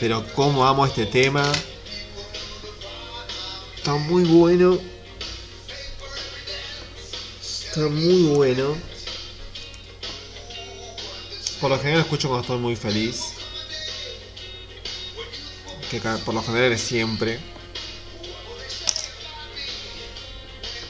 Pero 0.00 0.26
cómo 0.34 0.66
amo 0.66 0.86
este 0.86 1.04
tema. 1.04 1.52
Está 3.76 3.94
muy 3.94 4.24
bueno. 4.24 4.78
Está 7.40 7.82
muy 7.88 8.22
bueno. 8.34 8.76
Por 11.60 11.70
lo 11.70 11.78
general 11.78 12.00
escucho 12.00 12.28
cuando 12.28 12.42
estoy 12.42 12.58
muy 12.58 12.76
feliz. 12.76 13.34
Que 15.90 16.00
por 16.00 16.34
lo 16.34 16.42
general 16.42 16.72
es 16.72 16.80
siempre. 16.80 17.38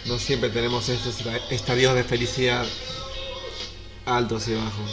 No 0.04 0.18
siempre 0.18 0.50
tenemos 0.50 0.88
estos 0.88 1.16
estadios 1.50 1.94
de 1.96 2.04
felicidad 2.04 2.64
altos 4.06 4.48
y 4.48 4.54
bajos. 4.54 4.90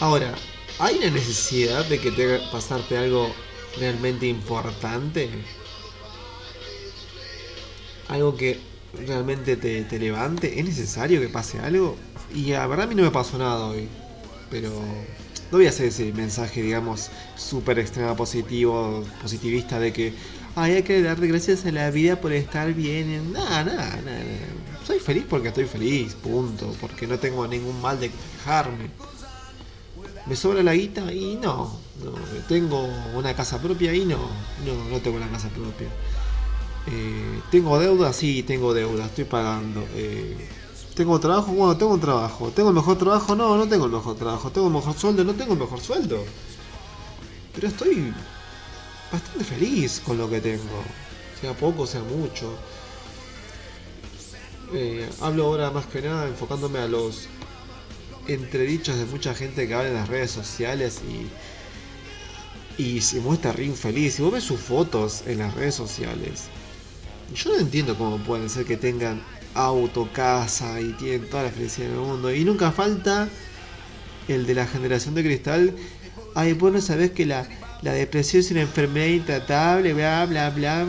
Ahora, 0.00 0.34
¿hay 0.82 0.96
una 0.96 1.10
necesidad 1.10 1.84
de 1.84 2.00
que 2.00 2.10
te 2.10 2.40
pasarte 2.50 2.98
algo 2.98 3.32
realmente 3.78 4.26
importante? 4.26 5.30
Algo 8.08 8.36
que 8.36 8.58
realmente 9.06 9.56
te, 9.56 9.84
te, 9.84 9.98
levante. 10.00 10.58
¿Es 10.58 10.64
necesario 10.64 11.20
que 11.20 11.28
pase 11.28 11.60
algo? 11.60 11.96
Y 12.34 12.50
la 12.50 12.66
verdad 12.66 12.86
a 12.86 12.88
mí 12.88 12.96
no 12.96 13.04
me 13.04 13.12
pasó 13.12 13.38
nada 13.38 13.66
hoy. 13.66 13.88
Pero 14.50 14.70
no 15.52 15.58
voy 15.58 15.66
a 15.66 15.68
hacer 15.68 15.86
ese 15.86 16.12
mensaje, 16.12 16.60
digamos, 16.60 17.10
súper 17.36 17.78
extrema 17.78 18.16
positivo, 18.16 19.04
positivista 19.22 19.78
de 19.78 19.92
que 19.92 20.12
hay 20.56 20.82
que 20.82 21.00
darle 21.00 21.28
gracias 21.28 21.64
a 21.64 21.70
la 21.70 21.92
vida 21.92 22.20
por 22.20 22.32
estar 22.32 22.74
bien. 22.74 23.32
Nada, 23.32 23.62
nada, 23.62 24.00
nada. 24.04 24.20
Soy 24.84 24.98
feliz 24.98 25.24
porque 25.30 25.48
estoy 25.48 25.66
feliz, 25.66 26.14
punto. 26.14 26.74
Porque 26.80 27.06
no 27.06 27.20
tengo 27.20 27.46
ningún 27.46 27.80
mal 27.80 28.00
de 28.00 28.10
quejarme. 28.10 28.90
¿Me 30.26 30.36
sobra 30.36 30.62
la 30.62 30.74
guita? 30.74 31.12
Y 31.12 31.36
no. 31.36 31.78
¿Tengo 32.48 32.88
una 33.14 33.34
casa 33.34 33.60
propia? 33.60 33.94
Y 33.94 34.04
no, 34.04 34.18
no, 34.64 34.90
no 34.90 34.98
tengo 35.00 35.16
una 35.16 35.28
casa 35.30 35.48
propia. 35.48 35.88
Eh, 36.86 37.40
¿Tengo 37.50 37.78
deuda? 37.78 38.12
Sí, 38.12 38.42
tengo 38.42 38.74
deuda, 38.74 39.06
estoy 39.06 39.24
pagando. 39.24 39.84
Eh, 39.94 40.48
¿Tengo 40.94 41.18
trabajo? 41.18 41.52
Bueno, 41.52 41.76
tengo 41.76 41.94
un 41.94 42.00
trabajo. 42.00 42.50
¿Tengo 42.50 42.68
el 42.68 42.74
mejor 42.74 42.98
trabajo? 42.98 43.34
No, 43.34 43.56
no 43.56 43.68
tengo 43.68 43.86
el 43.86 43.92
mejor 43.92 44.16
trabajo. 44.16 44.50
¿Tengo 44.50 44.68
el 44.68 44.74
mejor 44.74 44.94
sueldo? 44.96 45.24
No 45.24 45.34
tengo 45.34 45.54
el 45.54 45.58
mejor 45.58 45.80
sueldo. 45.80 46.24
Pero 47.54 47.68
estoy 47.68 48.12
bastante 49.10 49.44
feliz 49.44 50.00
con 50.04 50.18
lo 50.18 50.28
que 50.28 50.40
tengo. 50.40 50.82
Sea 51.40 51.54
poco, 51.54 51.86
sea 51.86 52.02
mucho. 52.02 52.52
Eh, 54.74 55.08
hablo 55.20 55.46
ahora 55.46 55.70
más 55.70 55.86
que 55.86 56.00
nada 56.00 56.26
enfocándome 56.26 56.78
a 56.78 56.88
los 56.88 57.28
entredichos 58.28 58.98
de 58.98 59.06
mucha 59.06 59.34
gente 59.34 59.66
que 59.66 59.74
habla 59.74 59.88
en 59.88 59.94
las 59.94 60.08
redes 60.08 60.30
sociales 60.30 61.00
y, 62.78 62.82
y 62.82 63.00
se 63.00 63.20
muestra 63.20 63.52
re 63.52 63.64
infeliz. 63.64 64.14
Si 64.14 64.22
vos 64.22 64.32
ves 64.32 64.44
sus 64.44 64.60
fotos 64.60 65.24
en 65.26 65.38
las 65.38 65.54
redes 65.54 65.74
sociales, 65.74 66.44
yo 67.34 67.50
no 67.50 67.60
entiendo 67.60 67.96
cómo 67.96 68.18
pueden 68.18 68.48
ser 68.48 68.64
que 68.64 68.76
tengan 68.76 69.22
auto, 69.54 70.08
casa 70.12 70.80
y 70.80 70.92
tienen 70.92 71.28
toda 71.28 71.44
la 71.44 71.50
felicidad 71.50 71.88
del 71.88 71.98
mundo. 71.98 72.32
Y 72.34 72.44
nunca 72.44 72.72
falta 72.72 73.28
el 74.28 74.46
de 74.46 74.54
la 74.54 74.66
generación 74.66 75.14
de 75.14 75.24
cristal. 75.24 75.74
Ay, 76.34 76.52
vos 76.54 76.72
no 76.72 76.80
sabés 76.80 77.10
que 77.10 77.26
la, 77.26 77.46
la 77.82 77.92
depresión 77.92 78.40
es 78.40 78.50
una 78.50 78.62
enfermedad 78.62 79.06
intratable, 79.06 79.92
bla, 79.94 80.26
bla, 80.26 80.50
bla. 80.50 80.86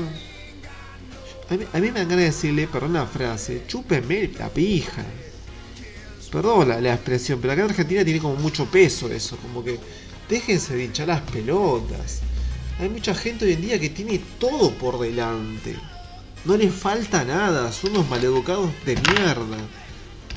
A 1.50 1.56
mí, 1.56 1.66
a 1.73 1.80
mí 1.80 1.92
me 1.92 2.00
dan 2.00 2.09
ganas 2.09 2.18
de 2.18 2.25
decirle, 2.25 2.68
perdón 2.68 2.94
la 2.94 3.06
frase, 3.06 3.64
chúpeme 3.68 4.31
la 4.40 4.50
pija. 4.50 5.03
Perdón 6.34 6.68
la, 6.68 6.82
la, 6.82 6.96
expresión, 6.96 7.40
pero 7.40 7.54
acá 7.54 7.62
en 7.62 7.70
Argentina 7.70 8.04
tiene 8.04 8.20
como 8.20 8.36
mucho 8.38 8.66
peso 8.66 9.08
eso, 9.08 9.38
como 9.38 9.64
que 9.64 9.80
déjense 10.28 10.76
de 10.76 10.86
hinchar 10.86 11.10
las 11.10 11.22
pelotas. 11.22 12.22
Hay 12.80 12.90
mucha 12.90 13.14
gente 13.14 13.46
hoy 13.46 13.54
en 13.54 13.62
día 13.62 13.80
que 13.80 13.92
tiene 13.92 14.20
todo 14.40 14.72
por 14.72 15.00
delante. 15.00 15.76
No 16.44 16.58
les 16.58 16.74
falta 16.74 17.24
nada, 17.24 17.72
son 17.72 17.92
unos 17.92 18.10
maleducados 18.10 18.72
de 18.84 18.96
mierda. 18.96 19.58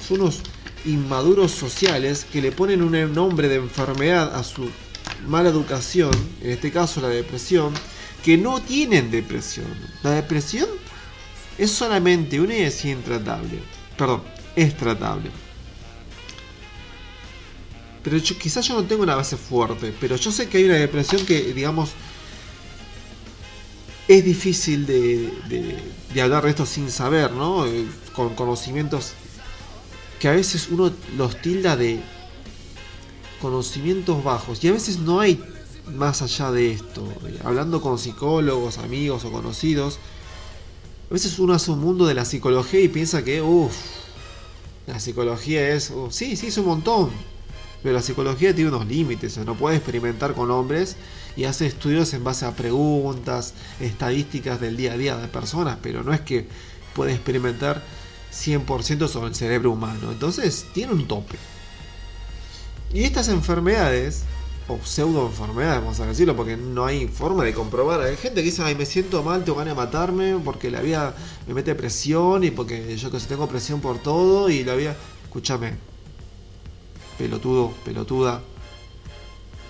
Son 0.07 0.21
unos 0.21 0.43
inmaduros 0.85 1.53
sociales 1.53 2.27
que 2.31 2.43
le 2.43 2.53
ponen 2.53 2.83
un 2.83 3.15
nombre 3.15 3.49
de 3.49 3.57
enfermedad 3.57 4.37
a 4.37 4.45
su 4.45 4.69
mala 5.27 5.49
educación, 5.49 6.13
en 6.43 6.51
este 6.51 6.71
caso 6.73 7.01
la 7.01 7.09
depresión, 7.09 7.73
que 8.23 8.37
no 8.37 8.61
tienen 8.61 9.11
depresión. 9.11 9.67
La 10.03 10.11
depresión 10.11 10.69
es 11.57 11.71
solamente 11.71 12.39
una 12.39 12.55
y 12.55 12.65
es 12.65 12.85
intratable. 12.85 13.61
Perdón, 13.97 14.23
es 14.55 14.77
tratable. 14.77 15.31
Pero 18.07 18.19
yo, 18.19 18.39
quizás 18.39 18.69
yo 18.69 18.75
no 18.75 18.85
tengo 18.85 19.03
una 19.03 19.17
base 19.17 19.37
fuerte, 19.37 19.93
pero 20.01 20.15
yo 20.15 20.31
sé 20.31 20.49
que 20.49 20.59
hay 20.59 20.65
una 20.67 20.77
depresión 20.77 21.27
que, 21.27 21.53
digamos, 21.53 21.91
es 24.07 24.25
difícil 24.25 24.87
de, 24.87 26.23
hablar 26.23 26.45
de 26.45 26.51
esto 26.51 26.67
sin 26.67 26.89
saber, 26.89 27.33
¿no? 27.33 27.67
Eh, 27.67 27.85
con 28.15 28.37
conocimientos 28.37 29.15
que 30.21 30.29
a 30.29 30.31
veces 30.31 30.69
uno 30.71 30.93
los 31.17 31.43
tilda 31.43 31.77
de 31.77 31.99
conocimientos 33.43 34.23
bajos 34.23 34.63
y 34.63 34.69
a 34.69 34.73
veces 34.73 35.01
no 35.01 35.19
hay 35.19 35.43
más 35.93 36.23
allá 36.23 36.53
de 36.53 36.75
esto. 36.75 37.05
Hablando 37.43 37.81
con 37.81 37.99
psicólogos, 37.99 38.79
amigos 38.79 39.25
o 39.25 39.33
conocidos, 39.33 39.99
a 41.11 41.13
veces 41.13 41.41
uno 41.41 41.55
hace 41.55 41.73
un 41.73 41.81
mundo 41.81 42.07
de 42.07 42.15
la 42.15 42.25
psicología 42.25 42.79
y 42.79 42.87
piensa 42.87 43.25
que, 43.25 43.43
uff, 43.43 43.75
la 44.87 45.01
psicología 45.01 45.71
es, 45.71 45.91
uh, 45.91 46.07
sí, 46.13 46.37
sí, 46.37 46.47
es 46.47 46.59
un 46.59 46.67
montón, 46.67 47.11
pero 47.83 47.95
la 47.95 48.03
psicología 48.03 48.55
tiene 48.55 48.71
unos 48.71 48.87
límites, 48.87 49.37
no 49.39 49.55
puede 49.55 49.77
experimentar 49.77 50.35
con 50.35 50.51
hombres 50.51 50.97
y 51.37 51.45
hace 51.45 51.67
estudios 51.67 52.13
en 52.15 52.25
base 52.25 52.47
a 52.47 52.57
preguntas, 52.57 53.55
estadísticas 53.81 54.61
del 54.61 54.77
día 54.77 54.95
a 54.95 54.97
día 54.97 55.17
de 55.17 55.29
personas, 55.29 55.79
pero 55.83 56.03
no 56.03 56.13
es 56.13 56.21
que 56.21 56.49
puede 56.95 57.13
experimentar 57.13 57.83
100% 58.33 59.09
sobre 59.09 59.29
el 59.29 59.35
cerebro 59.35 59.71
humano. 59.73 60.11
Entonces 60.11 60.67
tiene 60.73 60.93
un 60.93 61.07
tope. 61.07 61.37
Y 62.93 63.05
estas 63.05 63.29
enfermedades, 63.29 64.23
o 64.69 64.79
pseudo 64.85 65.27
enfermedades, 65.27 65.81
vamos 65.81 66.01
a 66.01 66.07
decirlo, 66.07 66.35
porque 66.35 66.57
no 66.57 66.87
hay 66.87 67.07
forma 67.09 67.45
de 67.45 67.53
comprobar. 67.53 68.01
Hay 68.01 68.17
gente 68.17 68.41
que 68.41 68.47
dice, 68.47 68.63
ay, 68.63 68.75
me 68.75 68.87
siento 68.87 69.23
mal, 69.23 69.45
tengo 69.45 69.59
ganas 69.59 69.77
de 69.77 69.83
matarme, 69.83 70.37
porque 70.45 70.71
la 70.71 70.81
vida 70.81 71.15
me 71.47 71.55
mete 71.55 71.75
presión 71.75 72.45
y 72.45 72.51
porque 72.51 72.97
yo 72.97 73.11
que 73.11 73.21
sé, 73.21 73.27
tengo 73.27 73.49
presión 73.49 73.81
por 73.81 73.99
todo 73.99 74.49
y 74.49 74.65
la 74.65 74.75
vida... 74.75 74.97
Escúchame, 75.25 75.75
pelotudo, 77.19 77.73
pelotuda. 77.85 78.43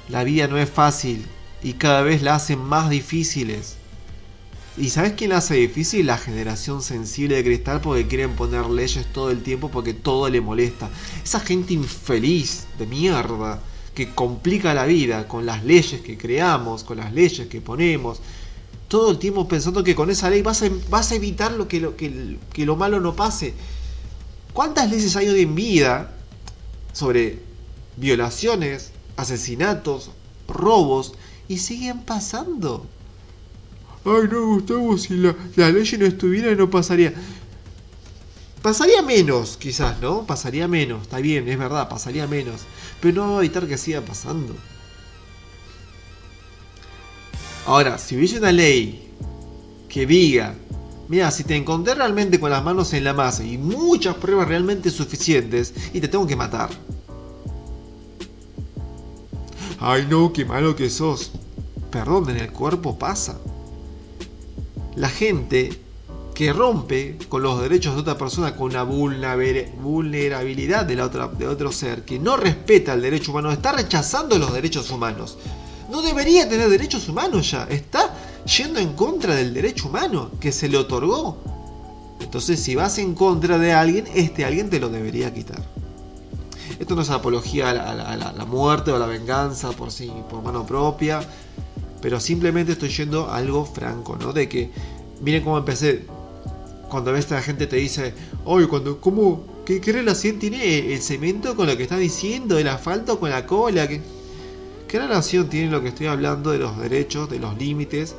La 0.09 0.25
vida 0.25 0.47
no 0.47 0.59
es 0.59 0.71
fácil 0.71 1.27
y 1.63 1.75
cada 1.75 2.03
vez 2.03 2.23
la 2.23 2.37
hacen 2.37 2.61
más 2.61 2.91
difíciles. 2.91 3.77
¿Y 4.79 4.91
sabes 4.91 5.15
quién 5.17 5.31
la 5.31 5.39
hace 5.39 5.55
difícil? 5.55 6.07
La 6.07 6.19
generación 6.19 6.83
sensible 6.83 7.37
de 7.37 7.45
cristal 7.45 7.81
porque 7.81 8.07
quieren 8.07 8.37
poner 8.37 8.67
leyes 8.67 9.07
todo 9.13 9.31
el 9.31 9.43
tiempo 9.43 9.71
porque 9.71 9.95
todo 9.95 10.29
le 10.29 10.41
molesta. 10.41 10.91
Esa 11.25 11.41
gente 11.41 11.73
infeliz 11.73 12.67
de 12.79 12.87
mierda 12.87 13.61
que 13.95 14.11
complica 14.11 14.75
la 14.75 14.85
vida 14.85 15.27
con 15.27 15.47
las 15.47 15.65
leyes 15.65 16.03
que 16.03 16.19
creamos, 16.19 16.85
con 16.85 16.99
las 16.99 17.13
leyes 17.15 17.49
que 17.49 17.63
ponemos. 17.63 18.21
Todo 18.89 19.11
el 19.11 19.19
tiempo 19.19 19.49
pensando 19.49 19.83
que 19.83 19.95
con 19.95 20.11
esa 20.11 20.29
ley 20.29 20.43
vas 20.43 20.63
a, 20.63 21.15
evitar 21.15 21.53
lo 21.53 21.67
que, 21.67 21.81
lo, 21.81 21.97
que, 21.97 22.37
que 22.53 22.67
lo 22.67 22.77
malo 22.77 23.01
no 23.01 23.17
pase. 23.17 23.55
¿Cuántas 24.53 24.91
leyes 24.91 25.17
hay 25.17 25.29
hoy 25.29 25.41
en 25.41 25.55
vida 25.55 26.16
sobre 26.97 27.41
violaciones, 27.99 28.91
asesinatos, 29.19 30.13
robos 30.49 31.13
y 31.47 31.59
siguen 31.59 32.01
pasando? 32.01 32.87
Ay, 34.03 34.29
no, 34.33 34.47
Gustavo, 34.47 34.97
si 34.97 35.15
la, 35.15 35.37
la 35.57 35.71
ley 35.71 35.87
no 35.99 36.07
estuviera 36.07 36.55
no 36.55 36.71
pasaría. 36.71 37.13
Pasaría 38.63 39.03
menos, 39.03 39.59
quizás, 39.59 40.01
¿no? 40.01 40.25
Pasaría 40.27 40.69
menos, 40.69 41.03
está 41.03 41.19
bien, 41.19 41.47
es 41.47 41.59
verdad, 41.59 41.87
pasaría 41.91 42.27
menos. 42.27 42.63
Pero 43.03 43.27
no 43.27 43.33
va 43.33 43.41
a 43.41 43.45
evitar 43.45 43.67
que 43.67 43.77
siga 43.77 44.01
pasando. 44.01 44.57
Ahora, 47.67 47.99
si 47.99 48.17
hubiese 48.17 48.39
una 48.39 48.53
ley 48.53 49.13
que 49.91 50.07
diga, 50.07 50.55
mira, 51.09 51.31
si 51.31 51.45
te 51.45 51.57
encontré 51.57 51.95
realmente 51.95 52.41
con 52.41 52.51
las 52.51 52.65
manos 52.65 52.93
en 52.93 53.05
la 53.05 53.13
masa 53.13 53.45
y 53.45 53.59
muchas 53.59 54.17
pruebas 54.17 54.49
realmente 54.49 54.91
suficientes 54.91 55.73
y 55.93 56.01
te 56.01 56.09
tengo 56.09 56.27
que 56.27 56.37
matar. 56.37 56.71
Ay, 59.79 60.07
no, 60.09 60.33
qué 60.33 60.45
malo 60.45 60.75
que 60.75 60.91
sos. 60.91 61.33
Perdón, 61.91 62.31
en 62.31 62.39
el 62.39 62.53
cuerpo 62.53 62.99
pasa 62.99 63.39
la 64.97 65.09
gente 65.09 65.81
que 66.35 66.53
rompe 66.53 67.17
con 67.29 67.43
los 67.43 67.61
derechos 67.61 67.95
de 67.95 68.03
otra 68.03 68.19
persona 68.19 68.57
con 68.57 68.71
una 68.71 68.83
vulnerabilidad 68.83 70.85
de, 70.85 70.97
la 70.97 71.07
otra, 71.07 71.29
de 71.29 71.49
otro 71.49 71.73
ser, 71.73 72.05
que 72.05 72.19
no 72.19 72.37
respeta 72.37 72.93
el 72.93 73.01
derecho 73.01 73.31
humano, 73.31 73.51
está 73.51 73.73
rechazando 73.73 74.39
los 74.39 74.53
derechos 74.53 74.91
humanos. 74.91 75.39
No 75.91 76.03
debería 76.03 76.47
tener 76.49 76.69
derechos 76.69 77.09
humanos 77.09 77.51
ya, 77.51 77.65
está 77.71 78.15
yendo 78.47 78.81
en 78.81 78.95
contra 78.95 79.35
del 79.35 79.53
derecho 79.53 79.89
humano 79.89 80.31
que 80.41 80.53
se 80.53 80.69
le 80.69 80.79
otorgó. 80.79 81.37
Entonces 82.21 82.61
si 82.61 82.75
vas 82.75 82.99
en 82.99 83.15
contra 83.15 83.59
de 83.59 83.73
alguien, 83.73 84.07
este 84.15 84.45
alguien 84.45 84.71
te 84.71 84.81
lo 84.81 84.89
debería 84.89 85.33
quitar. 85.35 85.63
Esto 86.79 86.95
no 86.95 87.03
es 87.03 87.11
apología 87.11 87.71
a 87.71 88.17
la, 88.17 88.45
muerte 88.45 88.91
o 88.91 88.97
a 88.97 88.99
la 88.99 89.07
venganza 89.07 89.71
por 89.73 89.91
sí, 89.91 90.13
por 90.29 90.43
mano 90.43 90.67
propia. 90.67 91.21
Pero 92.03 92.21
simplemente 92.21 92.73
estoy 92.73 92.91
yendo 92.91 93.31
algo 93.31 93.65
franco, 93.65 94.17
¿no? 94.17 94.33
De 94.33 94.49
que, 94.49 94.71
miren 95.23 95.43
cómo 95.43 95.59
empecé. 95.59 96.05
Cuando 96.91 97.13
ves 97.13 97.31
a 97.33 97.37
la 97.37 97.43
gente 97.43 97.67
te 97.67 97.77
dice, 97.77 98.15
oye, 98.45 98.69
cuando, 98.69 99.01
¿cómo? 99.01 99.45
¿Qué, 99.65 99.81
relación 99.81 100.39
tiene 100.39 100.95
el 100.95 101.03
cemento 101.03 101.57
con 101.57 101.67
lo 101.67 101.77
que 101.77 101.83
está 101.83 101.97
diciendo? 101.97 102.59
¿El 102.59 102.69
asfalto 102.69 103.19
con 103.19 103.31
la 103.31 103.47
cola? 103.47 103.89
¿Qué, 103.89 104.01
¿Qué 104.89 104.99
relación 104.99 105.49
tiene 105.49 105.71
lo 105.71 105.83
que 105.83 105.89
estoy 105.89 106.07
hablando 106.07 106.51
de 106.51 106.59
los 106.59 106.79
derechos, 106.79 107.29
de 107.29 107.39
los 107.39 107.57
límites, 107.59 108.15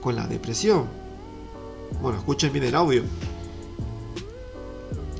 con 0.00 0.16
la 0.16 0.26
depresión? 0.26 0.86
Bueno, 2.00 2.18
escuchen 2.18 2.52
bien 2.52 2.64
el 2.64 2.74
audio 2.74 3.02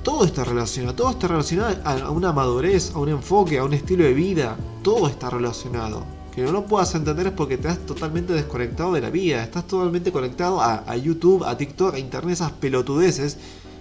todo 0.03 0.25
está 0.25 0.45
relacionado, 0.45 0.95
todo 0.95 1.11
está 1.11 1.29
relacionado 1.29 1.77
a 1.85 2.11
una 2.11 2.33
madurez, 2.33 2.93
a 2.95 2.99
un 2.99 3.09
enfoque, 3.09 3.59
a 3.59 3.65
un 3.65 3.73
estilo 3.73 4.05
de 4.05 4.13
vida, 4.13 4.57
todo 4.83 5.09
está 5.09 5.31
relacionado. 5.31 6.05
Que 6.35 6.43
no 6.43 6.51
lo 6.51 6.67
puedas 6.67 6.95
entender 6.95 7.29
es 7.29 7.33
porque 7.33 7.55
estás 7.55 7.79
totalmente 7.87 8.33
desconectado 8.33 8.93
de 8.95 9.01
la 9.01 9.11
vida, 9.11 9.43
estás 9.43 9.67
totalmente 9.67 10.11
conectado 10.11 10.61
a, 10.61 10.97
YouTube, 10.97 11.45
a 11.45 11.57
TikTok, 11.57 11.95
a 11.95 11.99
Internet, 11.99 12.35
esas 12.35 12.53
pelotudeces. 12.53 13.37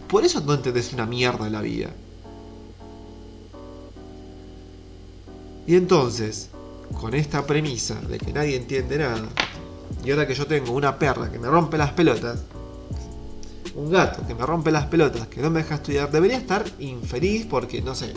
Por 0.08 0.24
eso 0.26 0.42
no 0.42 0.54
entendés 0.54 0.94
una 0.94 1.06
mierda 1.06 1.46
de 1.46 1.52
la 1.52 1.62
vida. 1.62 1.92
Y 5.68 5.76
entonces, 5.76 6.50
con 7.00 7.14
esta 7.14 7.46
premisa 7.46 7.96
de 7.96 8.18
que 8.18 8.34
nadie 8.34 8.56
entiende 8.56 8.98
nada, 8.98 9.28
y 10.04 10.12
ahora 10.12 10.28
que 10.28 10.34
yo 10.34 10.48
tengo 10.48 10.72
una 10.74 10.98
perra 10.98 11.32
que 11.32 11.40
me 11.40 11.48
rompe 11.48 11.78
las 11.78 11.92
pelotas, 11.92 12.44
un 13.76 13.90
gato 13.90 14.26
que 14.28 14.36
me 14.36 14.46
rompe 14.46 14.72
las 14.72 14.86
pelotas, 14.86 15.28
que 15.28 15.42
no 15.42 15.50
me 15.50 15.64
deja 15.64 15.76
estudiar, 15.76 16.12
debería 16.12 16.38
estar 16.38 16.66
infeliz 16.80 17.46
porque, 17.46 17.82
no 17.82 17.96
sé, 17.96 18.14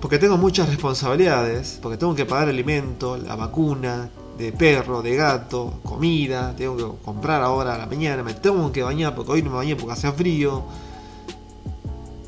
porque 0.00 0.18
tengo 0.18 0.36
muchas 0.36 0.68
responsabilidades, 0.68 1.78
porque 1.80 1.96
tengo 1.96 2.14
que 2.14 2.26
pagar 2.26 2.48
alimento, 2.48 3.16
la 3.16 3.36
vacuna, 3.36 4.10
de 4.36 4.52
perro, 4.52 5.00
de 5.00 5.16
gato, 5.16 5.80
comida, 5.82 6.54
tengo 6.56 6.76
que 6.76 7.04
comprar 7.04 7.42
ahora 7.42 7.74
a 7.74 7.78
la 7.78 7.86
mañana, 7.86 8.22
me 8.22 8.34
tengo 8.34 8.70
que 8.72 8.82
bañar 8.82 9.14
porque 9.14 9.32
hoy 9.32 9.42
no 9.42 9.50
me 9.50 9.56
bañé 9.56 9.76
porque 9.76 9.92
hace 9.92 10.10
frío. 10.12 10.64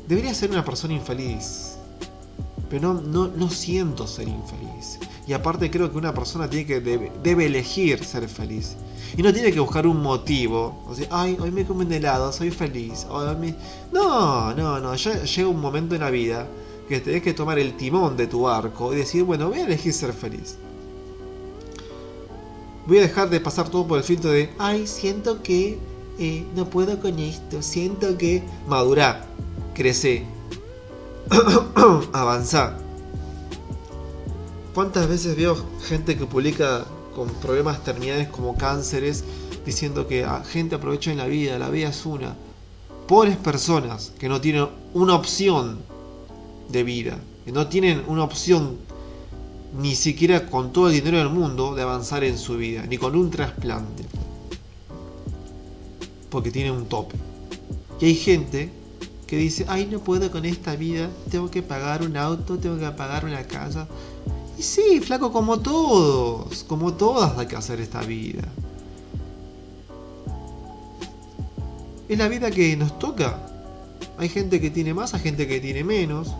Debería 0.07 0.33
ser 0.33 0.49
una 0.51 0.63
persona 0.63 0.93
infeliz, 0.93 1.66
pero 2.69 2.93
no, 2.93 3.27
no, 3.27 3.49
siento 3.49 4.07
ser 4.07 4.27
infeliz. 4.27 4.99
Y 5.25 5.33
aparte 5.33 5.71
creo 5.71 5.91
que 5.91 5.97
una 5.97 6.13
persona 6.13 6.49
tiene 6.49 6.65
que 6.65 6.79
debe 6.79 7.45
elegir 7.45 8.03
ser 8.03 8.27
feliz. 8.27 8.75
Y 9.15 9.23
no 9.23 9.33
tiene 9.33 9.51
que 9.51 9.59
buscar 9.59 9.87
un 9.87 10.01
motivo. 10.01 10.83
O 10.87 10.93
sea, 10.93 11.07
ay, 11.11 11.37
hoy 11.39 11.51
me 11.51 11.65
comen 11.65 11.91
helado, 11.91 12.31
soy 12.31 12.51
feliz. 12.51 13.05
No, 13.91 14.53
no, 14.53 14.79
no. 14.79 14.95
Ya 14.95 15.23
llega 15.23 15.47
un 15.47 15.61
momento 15.61 15.95
en 15.95 16.01
la 16.01 16.09
vida 16.09 16.47
que 16.89 16.99
tenés 16.99 17.23
que 17.23 17.33
tomar 17.33 17.59
el 17.59 17.75
timón 17.77 18.17
de 18.17 18.27
tu 18.27 18.41
barco 18.41 18.93
y 18.93 18.97
decir, 18.97 19.23
bueno, 19.23 19.49
voy 19.49 19.59
a 19.59 19.65
elegir 19.65 19.93
ser 19.93 20.13
feliz. 20.13 20.57
Voy 22.85 22.99
a 22.99 23.01
dejar 23.01 23.29
de 23.29 23.39
pasar 23.39 23.69
todo 23.69 23.85
por 23.85 23.97
el 23.97 24.03
filtro 24.03 24.31
de, 24.31 24.49
ay, 24.57 24.87
siento 24.87 25.41
que 25.43 25.77
eh, 26.19 26.45
no 26.55 26.69
puedo 26.69 26.99
con 26.99 27.19
esto. 27.19 27.61
Siento 27.61 28.17
que 28.17 28.43
madurá, 28.67 29.25
crece, 29.73 30.23
avanzar. 32.13 32.77
¿Cuántas 34.73 35.07
veces 35.07 35.35
veo 35.35 35.57
gente 35.87 36.17
que 36.17 36.25
publica 36.25 36.85
con 37.17 37.29
problemas 37.41 37.83
terminales 37.83 38.27
como 38.27 38.55
cánceres, 38.55 39.23
diciendo 39.65 40.07
que 40.07 40.23
a 40.23 40.43
gente 40.43 40.75
aprovecha 40.75 41.11
en 41.11 41.17
la 41.17 41.25
vida, 41.25 41.57
la 41.57 41.71
vida 41.71 41.89
es 41.89 42.05
una. 42.05 42.35
Pobres 43.07 43.37
personas 43.37 44.13
que 44.19 44.29
no 44.29 44.39
tienen 44.39 44.67
una 44.93 45.15
opción 45.15 45.79
de 46.69 46.83
vida, 46.83 47.17
que 47.43 47.51
no 47.51 47.65
tienen 47.67 48.03
una 48.05 48.23
opción 48.23 48.77
ni 49.79 49.95
siquiera 49.95 50.45
con 50.45 50.71
todo 50.71 50.89
el 50.89 50.93
dinero 50.93 51.17
del 51.17 51.29
mundo 51.29 51.73
de 51.73 51.81
avanzar 51.81 52.23
en 52.23 52.37
su 52.37 52.55
vida, 52.57 52.85
ni 52.87 52.99
con 52.99 53.15
un 53.15 53.31
trasplante. 53.31 54.05
Porque 56.29 56.51
tienen 56.51 56.73
un 56.73 56.85
tope. 56.85 57.15
Y 57.99 58.05
hay 58.05 58.15
gente 58.15 58.69
que 59.27 59.37
dice, 59.37 59.65
ay, 59.67 59.87
no 59.91 59.99
puedo 59.99 60.31
con 60.31 60.45
esta 60.45 60.75
vida, 60.75 61.09
tengo 61.29 61.51
que 61.51 61.61
pagar 61.61 62.01
un 62.01 62.15
auto, 62.15 62.57
tengo 62.57 62.79
que 62.79 62.89
pagar 62.91 63.25
una 63.25 63.43
casa, 63.43 63.87
y 64.57 64.63
sí, 64.63 65.01
flaco, 65.01 65.31
como 65.31 65.59
todos, 65.59 66.63
como 66.63 66.93
todas 66.93 67.37
hay 67.37 67.45
que 67.45 67.55
hacer 67.55 67.79
esta 67.79 68.01
vida. 68.01 68.41
Es 72.09 72.17
la 72.17 72.27
vida 72.27 72.49
que 72.49 72.75
nos 72.75 72.97
toca. 72.97 73.39
Hay 74.17 74.29
gente 74.29 74.59
que 74.59 74.71
tiene 74.71 74.93
más, 74.95 75.13
hay 75.13 75.19
gente 75.19 75.47
que 75.47 75.59
tiene 75.59 75.83
menos. 75.83 76.33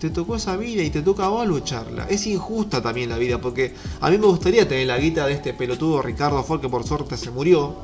Te 0.00 0.08
tocó 0.08 0.36
esa 0.36 0.56
vida 0.56 0.82
y 0.82 0.90
te 0.90 1.02
toca 1.02 1.26
a 1.26 1.28
vos 1.28 1.46
lucharla. 1.46 2.06
Es 2.08 2.26
injusta 2.26 2.80
también 2.80 3.10
la 3.10 3.18
vida, 3.18 3.40
porque 3.40 3.74
a 4.00 4.08
mí 4.08 4.16
me 4.16 4.26
gustaría 4.26 4.66
tener 4.66 4.86
la 4.86 4.96
guita 4.96 5.26
de 5.26 5.34
este 5.34 5.52
pelotudo 5.52 6.00
Ricardo 6.00 6.42
Ford 6.44 6.60
que 6.60 6.68
por 6.68 6.84
suerte 6.84 7.16
se 7.16 7.30
murió 7.30 7.74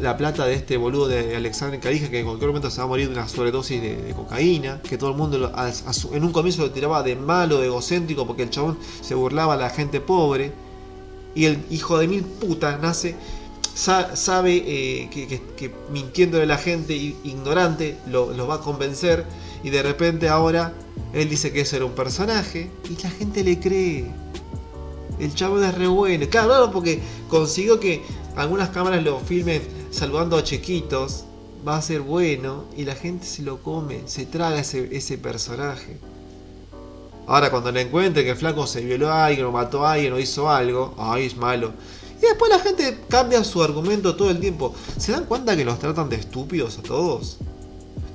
la, 0.00 0.16
plata 0.16 0.46
de 0.46 0.54
este 0.54 0.76
boludo 0.76 1.08
de 1.08 1.36
Alexander 1.36 1.78
Calija 1.80 2.10
que 2.10 2.20
en 2.20 2.26
cualquier 2.26 2.48
momento 2.48 2.70
se 2.70 2.78
va 2.78 2.84
a 2.84 2.86
morir 2.86 3.08
de 3.08 3.14
una 3.14 3.28
sobredosis 3.28 3.80
de, 3.80 4.12
cocaína, 4.14 4.80
que 4.82 4.98
todo 4.98 5.10
el 5.10 5.16
mundo 5.16 5.52
en 6.12 6.24
un 6.24 6.32
comienzo 6.32 6.62
lo 6.62 6.70
tiraba 6.70 7.02
de 7.02 7.16
malo, 7.16 7.58
de 7.58 7.66
egocéntrico, 7.66 8.26
porque 8.26 8.42
el 8.42 8.50
chabón 8.50 8.78
se 9.00 9.14
burlaba 9.14 9.54
a 9.54 9.56
la 9.56 9.70
gente 9.70 10.00
pobre, 10.00 10.52
y 11.34 11.44
el 11.44 11.64
hijo 11.70 11.98
de 11.98 12.08
mil 12.08 12.22
putas 12.22 12.80
nace, 12.80 13.16
sabe 13.74 14.62
eh, 14.66 15.08
que, 15.10 15.72
mintiendo 15.92 16.38
de 16.38 16.46
la 16.46 16.58
gente 16.58 16.94
ignorante 16.94 17.96
lo, 18.06 18.32
los 18.32 18.48
va 18.48 18.56
a 18.56 18.60
convencer, 18.60 19.24
y 19.62 19.70
de 19.70 19.82
repente 19.82 20.28
ahora 20.28 20.74
él 21.12 21.28
dice 21.28 21.52
que 21.52 21.62
ese 21.62 21.76
era 21.76 21.84
un 21.84 21.94
personaje, 21.94 22.70
y 22.88 23.02
la 23.02 23.10
gente 23.10 23.44
le 23.44 23.58
cree. 23.58 24.10
El 25.20 25.34
chabón 25.34 25.62
es 25.64 25.74
re 25.74 25.86
bueno. 25.86 26.26
Claro, 26.30 26.70
porque 26.72 27.00
consiguió 27.28 27.78
que 27.78 28.02
algunas 28.40 28.70
cámaras 28.70 29.02
lo 29.04 29.18
filmen 29.20 29.62
saludando 29.90 30.36
a 30.36 30.42
chiquitos, 30.42 31.24
va 31.66 31.76
a 31.76 31.82
ser 31.82 32.00
bueno 32.00 32.64
y 32.76 32.84
la 32.84 32.94
gente 32.94 33.26
se 33.26 33.42
lo 33.42 33.62
come, 33.62 34.02
se 34.06 34.24
traga 34.24 34.60
ese, 34.60 35.18
personaje. 35.18 35.98
Ahora 37.26 37.50
cuando 37.50 37.70
le 37.70 37.82
encuentre 37.82 38.24
que 38.24 38.30
el 38.30 38.36
flaco 38.36 38.66
se 38.66 38.80
violó 38.80 39.10
a 39.10 39.26
alguien 39.26 39.46
o 39.46 39.52
mató 39.52 39.86
a 39.86 39.92
alguien 39.92 40.14
o 40.14 40.18
hizo 40.18 40.48
algo, 40.48 40.94
ay, 40.98 41.26
es 41.26 41.36
malo. 41.36 41.72
Y 42.18 42.22
después 42.22 42.50
la 42.50 42.58
gente 42.58 42.98
cambia 43.08 43.44
su 43.44 43.62
argumento 43.62 44.16
todo 44.16 44.30
el 44.30 44.40
tiempo. 44.40 44.74
¿Se 44.96 45.12
dan 45.12 45.26
cuenta 45.26 45.56
que 45.56 45.64
los 45.64 45.78
tratan 45.78 46.08
de 46.08 46.16
estúpidos 46.16 46.78
a 46.78 46.82
todos? 46.82 47.38